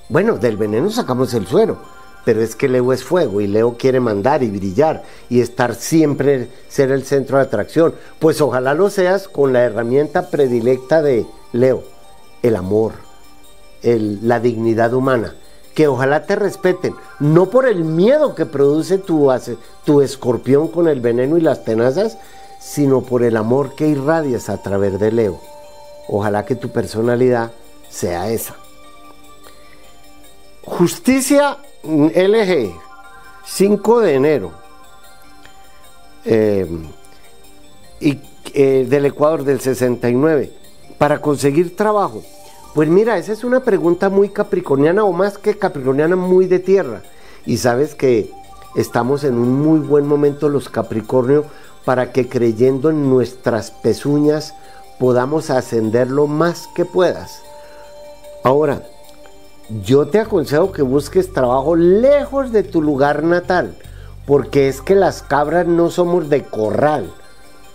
[0.09, 1.81] Bueno, del veneno sacamos el suero,
[2.25, 6.49] pero es que Leo es fuego y Leo quiere mandar y brillar y estar siempre,
[6.69, 7.95] ser el centro de atracción.
[8.19, 11.83] Pues ojalá lo seas con la herramienta predilecta de Leo,
[12.43, 12.93] el amor,
[13.83, 15.35] la dignidad humana.
[15.75, 19.33] Que ojalá te respeten, no por el miedo que produce tu,
[19.85, 22.19] tu escorpión con el veneno y las tenazas,
[22.61, 25.41] sino por el amor que irradias a través de Leo.
[26.09, 27.53] Ojalá que tu personalidad
[27.89, 28.57] sea esa.
[30.63, 32.75] Justicia LG,
[33.45, 34.53] 5 de enero.
[36.25, 36.67] Eh,
[38.01, 38.19] y
[38.53, 40.53] eh, del Ecuador del 69.
[40.99, 42.23] Para conseguir trabajo.
[42.75, 47.03] Pues mira, esa es una pregunta muy capricorniana o más que capricorniana, muy de tierra.
[47.47, 48.31] Y sabes que
[48.77, 51.45] estamos en un muy buen momento los Capricornio
[51.85, 54.55] para que creyendo en nuestras pezuñas
[54.99, 57.43] podamos ascender lo más que puedas.
[58.45, 58.83] Ahora,
[59.85, 63.75] yo te aconsejo que busques trabajo lejos de tu lugar natal,
[64.27, 67.11] porque es que las cabras no somos de corral.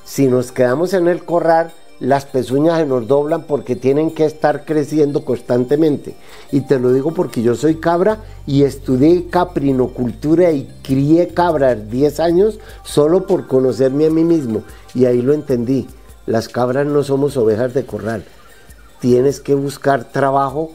[0.03, 4.65] Si nos quedamos en el corral, las pezuñas se nos doblan porque tienen que estar
[4.65, 6.15] creciendo constantemente.
[6.51, 12.19] Y te lo digo porque yo soy cabra y estudié caprinocultura y crié cabras 10
[12.19, 14.63] años solo por conocerme a mí mismo.
[14.93, 15.87] Y ahí lo entendí.
[16.25, 18.25] Las cabras no somos ovejas de corral.
[18.99, 20.71] Tienes que buscar trabajo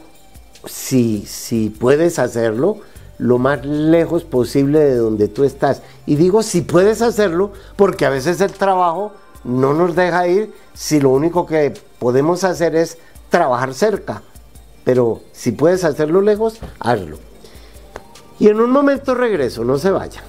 [0.65, 2.79] si, si puedes hacerlo,
[3.17, 5.81] lo más lejos posible de donde tú estás.
[6.05, 10.99] Y digo si puedes hacerlo, porque a veces el trabajo no nos deja ir si
[10.99, 12.97] lo único que podemos hacer es
[13.29, 14.23] trabajar cerca.
[14.83, 17.17] Pero si puedes hacerlo lejos, hazlo.
[18.39, 20.23] Y en un momento regreso, no se vaya.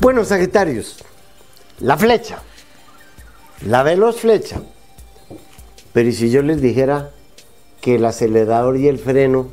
[0.00, 0.98] Bueno, Sagitarios,
[1.80, 2.42] la flecha.
[3.62, 4.60] La veloz flecha.
[5.92, 7.10] Pero ¿y si yo les dijera
[7.80, 9.48] que el acelerador y el freno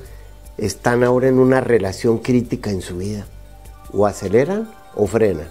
[0.58, 3.28] están ahora en una relación crítica en su vida?
[3.94, 5.50] O aceleran o frenan.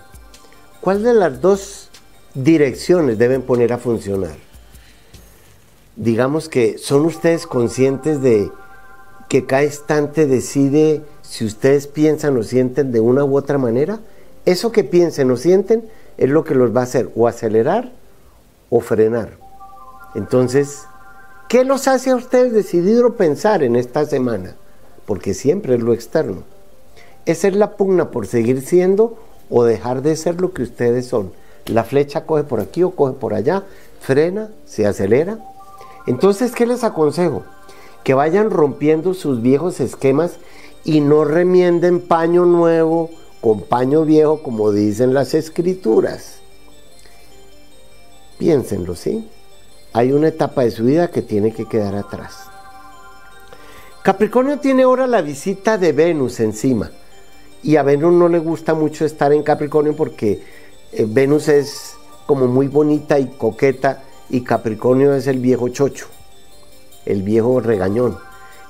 [0.81, 1.91] ¿Cuál de las dos
[2.35, 4.37] direcciones deben poner a funcionar?
[5.97, 8.51] Digamos que son ustedes conscientes de
[9.29, 14.01] que cada instante decide si ustedes piensan o sienten de una u otra manera.
[14.45, 15.85] Eso que piensen o sienten
[16.19, 18.00] es lo que los va a hacer o acelerar
[18.71, 19.31] o frenar.
[20.15, 20.85] Entonces,
[21.49, 24.55] ¿qué los hace a ustedes decidir o pensar en esta semana?
[25.07, 26.45] Porque siempre es lo externo.
[27.27, 29.19] Esa es la pugna por seguir siendo
[29.51, 31.33] o dejar de ser lo que ustedes son.
[31.67, 33.65] La flecha coge por aquí o coge por allá,
[34.01, 35.39] frena, se acelera.
[36.07, 37.43] Entonces, ¿qué les aconsejo?
[38.05, 40.39] Que vayan rompiendo sus viejos esquemas
[40.85, 46.40] y no remienden paño nuevo con paño viejo como dicen las escrituras.
[48.41, 49.29] Piénsenlo, ¿sí?
[49.93, 52.39] Hay una etapa de su vida que tiene que quedar atrás.
[54.03, 56.91] Capricornio tiene ahora la visita de Venus encima.
[57.63, 60.43] Y a Venus no le gusta mucho estar en Capricornio porque
[60.91, 66.07] eh, Venus es como muy bonita y coqueta y Capricornio es el viejo chocho,
[67.05, 68.17] el viejo regañón.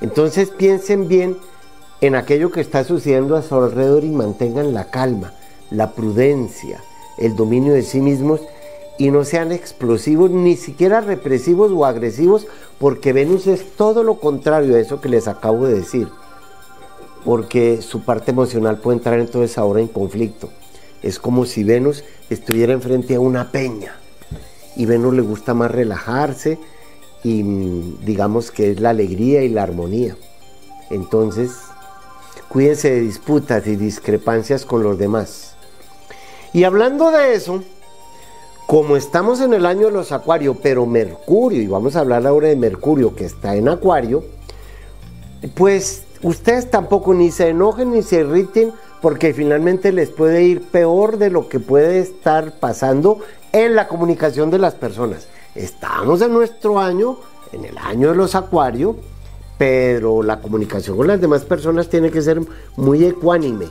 [0.01, 1.37] Entonces piensen bien
[2.01, 5.33] en aquello que está sucediendo a su alrededor y mantengan la calma,
[5.71, 6.83] la prudencia,
[7.19, 8.41] el dominio de sí mismos
[9.01, 12.47] y no sean explosivos, ni siquiera represivos o agresivos,
[12.79, 16.07] porque Venus es todo lo contrario a eso que les acabo de decir,
[17.25, 20.51] porque su parte emocional puede entrar entonces ahora en conflicto.
[21.03, 23.97] Es como si Venus estuviera enfrente a una peña
[24.77, 26.59] y Venus le gusta más relajarse
[27.25, 30.15] y mm, digamos que es la alegría y la armonía.
[30.91, 31.53] Entonces,
[32.51, 35.55] cuídense de disputas y discrepancias con los demás.
[36.53, 37.63] Y hablando de eso,
[38.71, 42.47] como estamos en el año de los acuarios, pero Mercurio, y vamos a hablar ahora
[42.47, 44.23] de Mercurio que está en acuario,
[45.57, 51.19] pues ustedes tampoco ni se enojen ni se irriten porque finalmente les puede ir peor
[51.19, 53.19] de lo que puede estar pasando
[53.51, 55.27] en la comunicación de las personas.
[55.57, 57.19] Estamos en nuestro año,
[57.51, 58.95] en el año de los acuarios,
[59.59, 62.41] pero la comunicación con las demás personas tiene que ser
[62.77, 63.67] muy ecuánime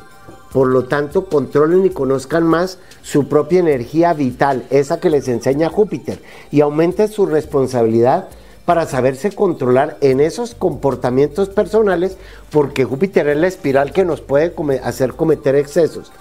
[0.51, 5.69] por lo tanto, controlen y conozcan más su propia energía vital, esa que les enseña
[5.69, 6.21] Júpiter,
[6.51, 8.29] y aumenten su responsabilidad
[8.65, 12.17] para saberse controlar en esos comportamientos personales,
[12.51, 16.11] porque Júpiter es la espiral que nos puede hacer cometer excesos.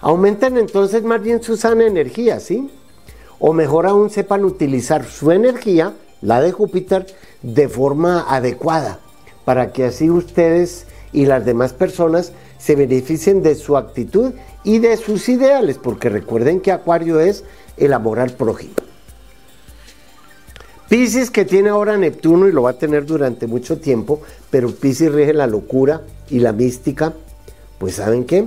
[0.00, 2.70] Aumenten entonces más bien su sana energía, ¿sí?
[3.38, 7.06] O mejor aún sepan utilizar su energía, la de Júpiter,
[7.42, 9.00] de forma adecuada,
[9.44, 14.32] para que así ustedes y las demás personas se beneficien de su actitud
[14.64, 17.44] y de sus ideales, porque recuerden que Acuario es
[17.76, 18.74] el amor al prójimo.
[20.88, 25.12] Pisces que tiene ahora Neptuno y lo va a tener durante mucho tiempo, pero Pisces
[25.12, 27.12] rige la locura y la mística,
[27.78, 28.46] pues ¿saben qué?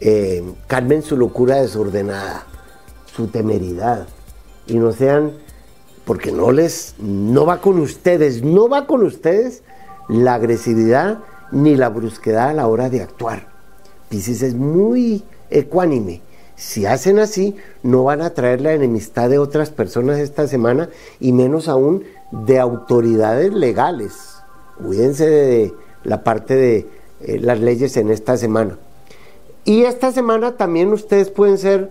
[0.00, 2.46] Eh, calmen su locura desordenada,
[3.12, 4.06] su temeridad
[4.68, 5.32] y no sean,
[6.04, 9.62] porque no les, no va con ustedes, no va con ustedes
[10.08, 11.20] la agresividad
[11.52, 13.48] ni la brusquedad a la hora de actuar.
[14.08, 16.20] Pisces es muy ecuánime,
[16.56, 20.88] si hacen así, no van a traer la enemistad de otras personas esta semana
[21.20, 24.38] y menos aún de autoridades legales.
[24.82, 26.88] Cuídense de la parte de
[27.20, 28.78] eh, las leyes en esta semana.
[29.66, 31.90] Y esta semana también ustedes pueden ser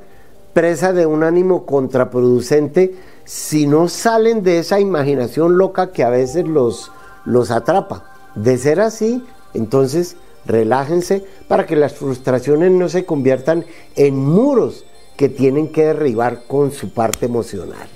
[0.53, 6.47] presa de un ánimo contraproducente si no salen de esa imaginación loca que a veces
[6.47, 6.91] los,
[7.25, 8.05] los atrapa.
[8.33, 9.23] De ser así,
[9.55, 14.85] entonces relájense para que las frustraciones no se conviertan en muros
[15.17, 17.87] que tienen que derribar con su parte emocional.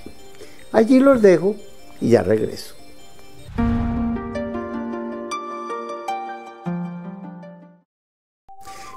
[0.71, 1.55] Allí los dejo
[1.99, 2.75] y ya regreso.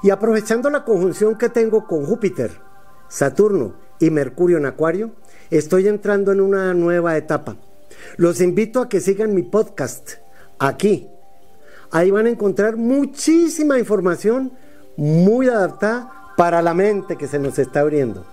[0.03, 2.51] Y aprovechando la conjunción que tengo con Júpiter,
[3.07, 5.11] Saturno y Mercurio en Acuario,
[5.49, 7.55] estoy entrando en una nueva etapa.
[8.17, 10.15] Los invito a que sigan mi podcast
[10.59, 11.07] aquí
[11.95, 14.51] Ahí van a encontrar muchísima información
[14.97, 18.25] muy adaptada para la mente que se nos está abriendo.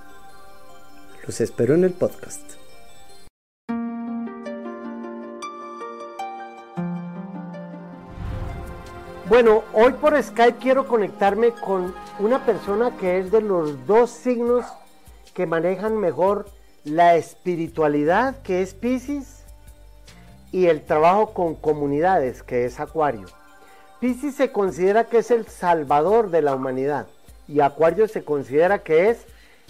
[1.27, 2.41] Los espero en el podcast.
[9.29, 14.65] Bueno, hoy por Skype quiero conectarme con una persona que es de los dos signos
[15.35, 16.47] que manejan mejor
[16.85, 19.45] la espiritualidad, que es Pisces,
[20.51, 23.27] y el trabajo con comunidades, que es Acuario.
[24.01, 27.07] Pisces se considera que es el salvador de la humanidad
[27.47, 29.27] y Acuario se considera que es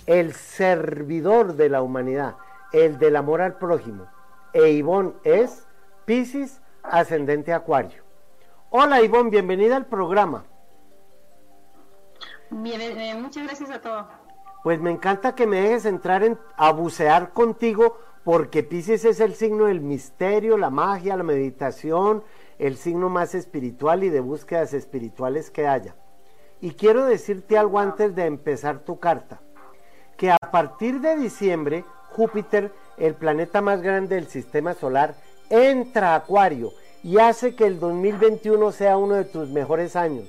[0.07, 2.37] el servidor de la humanidad,
[2.73, 4.07] el del amor al prójimo.
[4.53, 5.67] E Ivonne es
[6.05, 8.05] Pisces ascendente Acuario.
[8.71, 10.45] Hola Ivonne, bienvenida al programa.
[12.51, 14.07] Bien, eh, muchas gracias a todos.
[14.63, 19.35] Pues me encanta que me dejes entrar en, a bucear contigo porque Pisces es el
[19.35, 22.23] signo del misterio, la magia, la meditación,
[22.61, 25.97] el signo más espiritual y de búsquedas espirituales que haya.
[26.61, 29.41] Y quiero decirte algo antes de empezar tu carta,
[30.19, 35.15] que a partir de diciembre, Júpiter, el planeta más grande del sistema solar,
[35.49, 36.71] entra a Acuario
[37.03, 40.29] y hace que el 2021 sea uno de tus mejores años.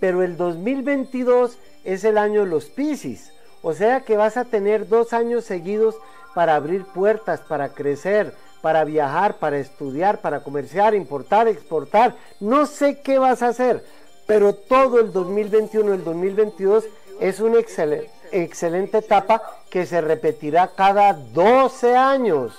[0.00, 4.86] Pero el 2022 es el año de los Piscis, o sea que vas a tener
[4.86, 5.96] dos años seguidos
[6.34, 12.16] para abrir puertas, para crecer, para viajar, para estudiar, para comerciar, importar, exportar.
[12.40, 13.84] No sé qué vas a hacer,
[14.26, 16.84] pero todo el 2021 y el 2022
[17.20, 22.58] es una excelente, excelente etapa que se repetirá cada 12 años.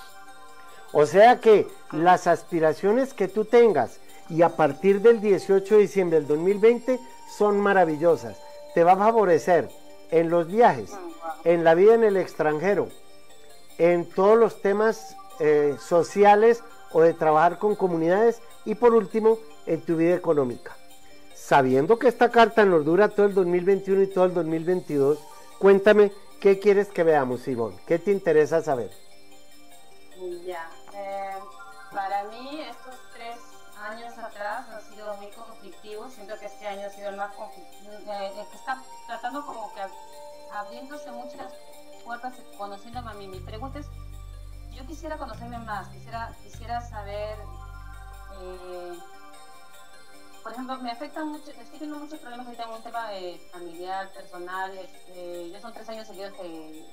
[0.93, 3.99] O sea que las aspiraciones que tú tengas
[4.30, 6.99] y a partir del 18 de diciembre del 2020
[7.38, 8.38] son maravillosas.
[8.74, 9.70] Te va a favorecer
[10.10, 10.91] en los viajes,
[11.43, 12.89] en la vida en el extranjero,
[13.78, 19.82] en todos los temas eh, sociales o de trabajar con comunidades y por último en
[19.82, 20.76] tu vida económica.
[21.34, 25.20] Sabiendo que esta carta nos dura todo el 2021 y todo el 2022,
[25.60, 28.92] cuéntame qué quieres que veamos, Ivonne, qué te interesa saber.
[30.46, 31.40] Ya, eh,
[31.92, 33.38] para mí estos tres
[33.82, 37.94] años atrás han sido muy conflictivos, siento que este año ha sido el más conflictivo,
[37.94, 39.82] eh, que está tratando como que
[40.54, 41.54] abriéndose muchas
[42.04, 43.28] puertas, conociéndome a mí.
[43.28, 43.88] Mi pregunta es,
[44.76, 47.38] yo quisiera conocerme más, quisiera, quisiera saber,
[48.42, 48.94] eh,
[50.44, 54.10] por ejemplo, me afectan mucho, estoy teniendo muchos problemas ahorita en un tema de familiar,
[54.14, 56.86] personal, este, ya son tres años seguidos que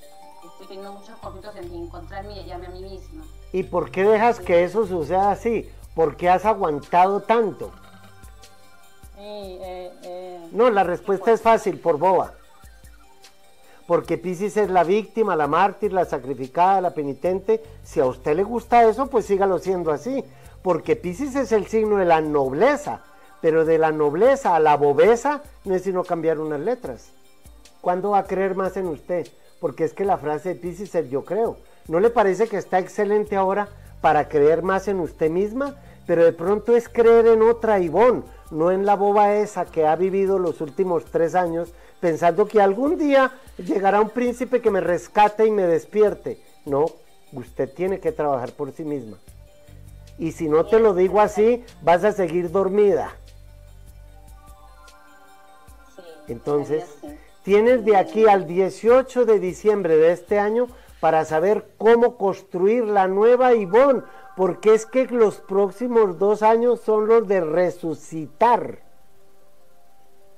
[0.45, 3.23] estoy teniendo muchos conflictos en encontrarme y hallarme a mí misma.
[3.51, 5.69] ¿Y por qué dejas que eso suceda así?
[5.95, 7.71] ¿Por qué has aguantado tanto?
[9.17, 12.38] Eh, eh, no, la respuesta es fácil, por boba
[13.89, 17.59] porque Pisces es la víctima, la mártir, la sacrificada, la penitente.
[17.83, 20.23] Si a usted le gusta eso, pues sígalo siendo así,
[20.61, 23.01] porque Pisces es el signo de la nobleza,
[23.41, 27.09] pero de la nobleza a la bobeza no es sino cambiar unas letras.
[27.81, 29.27] ¿Cuándo va a creer más en usted?
[29.59, 31.57] Porque es que la frase de Pisces es yo creo.
[31.87, 33.69] ¿No le parece que está excelente ahora
[34.01, 35.77] para creer más en usted misma,
[36.09, 39.95] pero de pronto es creer en otra Ivonne, no en la boba esa que ha
[39.95, 45.45] vivido los últimos tres años pensando que algún día llegará un príncipe que me rescate
[45.45, 46.41] y me despierte.
[46.65, 46.87] No,
[47.31, 49.17] usted tiene que trabajar por sí misma.
[50.17, 53.11] Y si no te lo digo así, vas a seguir dormida.
[56.27, 56.85] Entonces,
[57.43, 63.07] tienes de aquí al 18 de diciembre de este año para saber cómo construir la
[63.07, 64.01] nueva Ivonne,
[64.39, 68.79] porque es que los próximos dos años son los de resucitar.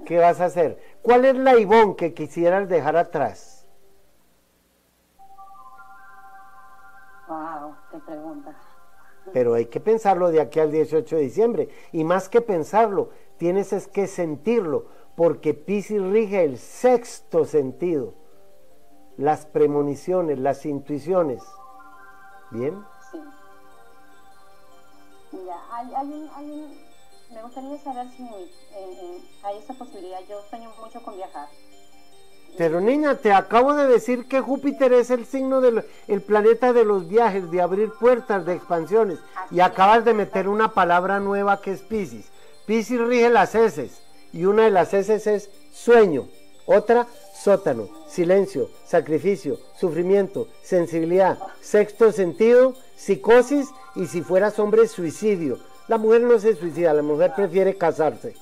[0.08, 0.82] ¿Qué vas a hacer?
[1.04, 3.68] ¿Cuál es la Ivonne que quisieras dejar atrás?
[7.28, 8.56] Wow, qué pregunta.
[9.34, 11.70] Pero hay que pensarlo de aquí al 18 de diciembre.
[11.92, 18.16] Y más que pensarlo, tienes es que sentirlo, porque Pisces rige el sexto sentido,
[19.18, 21.44] las premoniciones, las intuiciones.
[22.50, 22.84] ¿Bien?
[25.32, 26.78] Mira, hay, hay, un, hay un,
[27.34, 30.20] me gustaría saber si eh, eh, hay esa posibilidad.
[30.30, 31.48] Yo sueño mucho con viajar.
[32.58, 36.84] Pero niña, te acabo de decir que Júpiter es el signo del el planeta de
[36.84, 39.20] los viajes, de abrir puertas, de expansiones.
[39.52, 42.26] Y acabas de meter una palabra nueva que es Pisces.
[42.66, 44.02] Pisces rige las heces.
[44.34, 46.28] Y una de las heces es sueño.
[46.66, 55.60] Otra, sótano, silencio, sacrificio, sufrimiento, sensibilidad, sexto sentido, psicosis y si fueras hombre, suicidio.
[55.88, 58.36] La mujer no se suicida, la mujer prefiere casarse.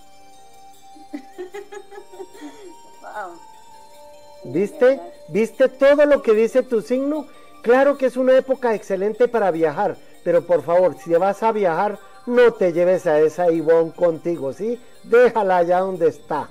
[4.44, 5.00] ¿Viste?
[5.30, 7.28] ¿Viste todo lo que dice tu signo?
[7.62, 12.00] Claro que es una época excelente para viajar, pero por favor, si vas a viajar,
[12.26, 14.80] no te lleves a esa Ivonne contigo, ¿sí?
[15.04, 16.50] Déjala allá donde está.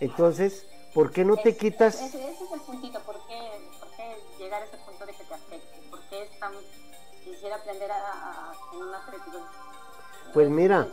[0.00, 1.96] Entonces, ¿por qué no te quitas?
[1.96, 3.00] Ese, ese, es el puntito,
[7.56, 9.42] aprender a, a, a tener
[10.32, 10.86] Pues mira,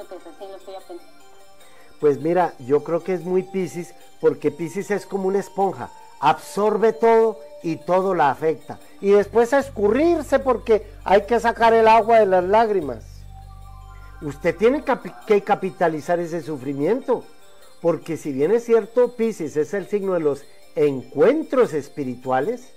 [2.00, 5.90] pues mira, yo creo que es muy Pisces porque Pisces es como una esponja,
[6.20, 8.80] absorbe todo y todo la afecta.
[9.02, 13.06] Y después a escurrirse porque hay que sacar el agua de las lágrimas.
[14.22, 14.84] Usted tiene
[15.28, 17.24] que capitalizar ese sufrimiento,
[17.82, 20.44] porque si bien es cierto, Pisces es el signo de los
[20.76, 22.73] encuentros espirituales,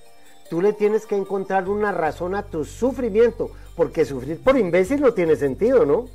[0.48, 5.12] tú le tienes que encontrar una razón a tu sufrimiento, porque sufrir por imbécil no
[5.12, 6.06] tiene sentido, ¿no?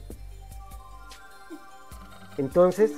[2.37, 2.91] Entonces,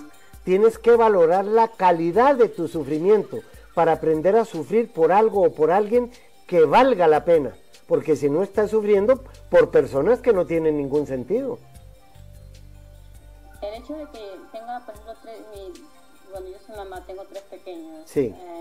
[0.43, 3.39] tienes que valorar la calidad de tu sufrimiento
[3.73, 6.11] para aprender a sufrir por algo o por alguien
[6.47, 7.53] que valga la pena.
[7.87, 11.59] Porque si no estás sufriendo por personas que no tienen ningún sentido.
[13.61, 14.19] El hecho de que
[14.51, 15.73] tenga, por ejemplo, tres, mi,
[16.31, 18.03] bueno, yo soy mamá, tengo tres pequeños.
[18.05, 18.33] Sí.
[18.37, 18.52] Eh,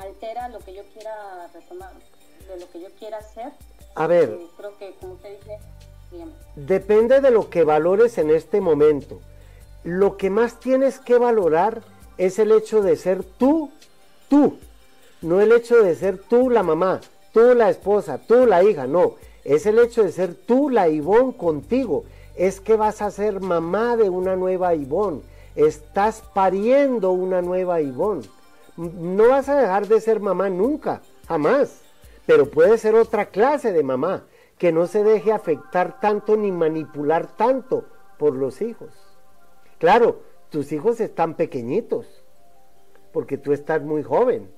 [0.00, 1.92] altera lo que yo quiera retomar,
[2.48, 3.52] de lo que yo quiera hacer.
[3.94, 4.30] A ver.
[4.30, 5.58] Eh, creo que, como usted dice,
[6.10, 6.32] dígame.
[6.56, 9.20] Depende de lo que valores en este momento
[9.84, 11.82] lo que más tienes que valorar
[12.18, 13.70] es el hecho de ser tú,
[14.28, 14.58] tú,
[15.22, 17.00] no el hecho de ser tú la mamá,
[17.32, 21.32] tú la esposa, tú la hija, no, es el hecho de ser tú la Ivón
[21.32, 22.04] contigo,
[22.36, 25.22] es que vas a ser mamá de una nueva Ivón,
[25.56, 28.22] estás pariendo una nueva Ivón,
[28.78, 31.82] no vas a dejar de ser mamá nunca, jamás,
[32.26, 34.24] pero puede ser otra clase de mamá,
[34.56, 37.84] que no se deje afectar tanto ni manipular tanto
[38.18, 38.90] por los hijos.
[39.78, 42.24] Claro, tus hijos están pequeñitos,
[43.12, 44.50] porque tú estás muy joven.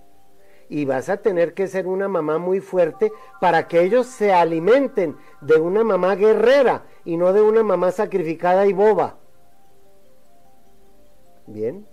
[0.68, 3.10] Y vas a tener que ser una mamá muy fuerte
[3.40, 8.66] para que ellos se alimenten de una mamá guerrera y no de una mamá sacrificada
[8.66, 9.16] y boba.
[11.46, 11.86] Bien.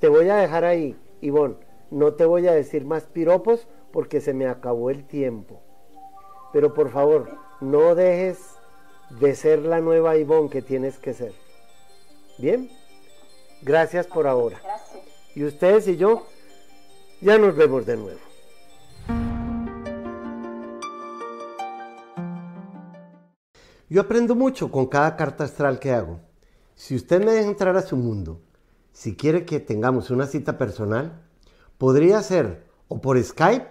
[0.00, 1.56] Te voy a dejar ahí, Ivonne.
[1.90, 5.62] No te voy a decir más piropos porque se me acabó el tiempo.
[6.52, 8.38] Pero por favor, no dejes
[9.20, 11.32] de ser la nueva Ivonne que tienes que ser.
[12.38, 12.68] Bien,
[13.62, 14.60] gracias por ahora.
[14.62, 15.02] Gracias.
[15.34, 16.26] Y ustedes y yo
[17.20, 18.20] ya nos vemos de nuevo.
[23.88, 26.20] Yo aprendo mucho con cada carta astral que hago.
[26.74, 28.40] Si usted me deja entrar a su mundo,
[28.92, 31.22] si quiere que tengamos una cita personal,
[31.78, 33.68] podría ser o por Skype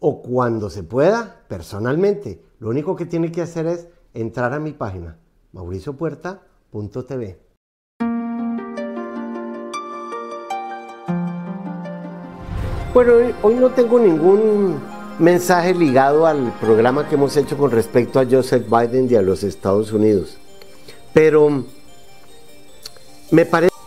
[0.00, 2.42] o cuando se pueda personalmente.
[2.58, 5.18] Lo único que tiene que hacer es entrar a mi página
[5.52, 7.38] mauriciopuerta.tv.
[12.94, 14.80] Bueno, hoy no tengo ningún
[15.18, 19.44] mensaje ligado al programa que hemos hecho con respecto a Joseph Biden y a los
[19.44, 20.38] Estados Unidos.
[21.12, 21.64] Pero
[23.30, 23.77] me parece...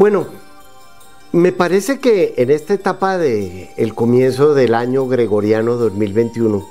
[0.00, 0.28] Bueno,
[1.32, 6.66] Me parece que en esta etapa de el comienzo del año gregoriano 2021,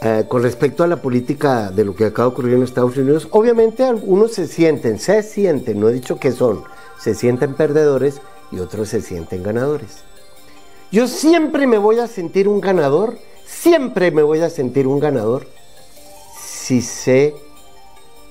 [0.00, 3.28] eh, con respecto a la política de lo que acaba de ocurrir en Estados Unidos,
[3.30, 6.64] obviamente algunos se sienten, se sienten, no he dicho que son,
[6.98, 9.98] se sienten perdedores y otros se sienten ganadores.
[10.90, 15.46] Yo siempre me voy a sentir un ganador, siempre me voy a sentir un ganador
[16.40, 17.34] si sé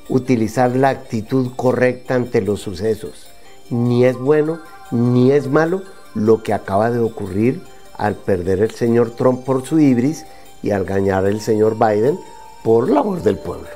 [0.09, 3.24] utilizar la actitud correcta ante los sucesos
[3.69, 4.59] ni es bueno
[4.91, 5.81] ni es malo
[6.13, 7.61] lo que acaba de ocurrir
[7.97, 10.25] al perder el señor Trump por su ibris
[10.61, 12.19] y al ganar el señor Biden
[12.63, 13.67] por la voz del pueblo.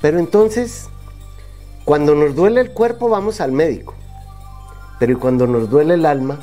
[0.00, 0.88] Pero entonces,
[1.84, 3.94] cuando nos duele el cuerpo vamos al médico,
[4.98, 6.40] pero cuando nos duele el alma,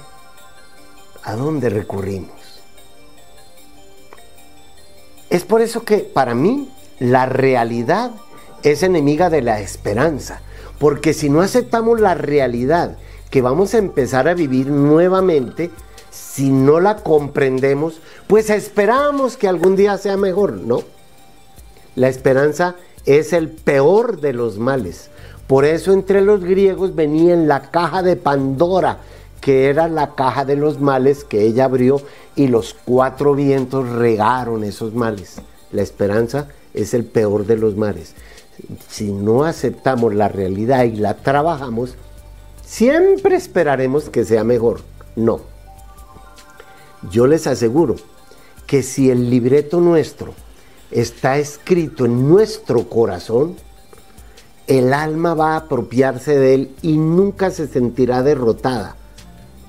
[1.23, 2.31] ¿a dónde recurrimos?
[5.29, 8.11] Es por eso que para mí la realidad
[8.63, 10.41] es enemiga de la esperanza.
[10.79, 12.97] Porque si no aceptamos la realidad
[13.29, 15.71] que vamos a empezar a vivir nuevamente,
[16.11, 20.81] si no la comprendemos, pues esperamos que algún día sea mejor, ¿no?
[21.95, 22.75] La esperanza
[23.05, 25.09] es el peor de los males.
[25.47, 28.99] Por eso entre los griegos venía en la caja de Pandora,
[29.41, 32.01] que era la caja de los males que ella abrió
[32.35, 35.41] y los cuatro vientos regaron esos males.
[35.71, 38.13] La esperanza es el peor de los males
[38.89, 41.95] si no aceptamos la realidad y la trabajamos,
[42.65, 44.81] siempre esperaremos que sea mejor.
[45.15, 45.41] No.
[47.11, 47.95] Yo les aseguro
[48.65, 50.33] que si el libreto nuestro
[50.91, 53.55] está escrito en nuestro corazón,
[54.67, 58.97] el alma va a apropiarse de él y nunca se sentirá derrotada.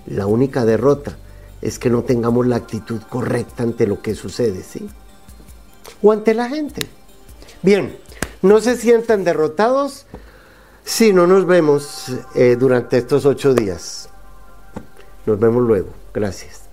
[0.06, 1.16] La única derrota
[1.62, 4.88] es que no tengamos la actitud correcta ante lo que sucede, ¿sí?
[6.02, 6.86] O ante la gente.
[7.62, 7.96] Bien,
[8.42, 10.06] no se sientan derrotados
[10.84, 14.08] si no nos vemos eh, durante estos ocho días.
[15.26, 15.88] Nos vemos luego.
[16.14, 16.67] Gracias.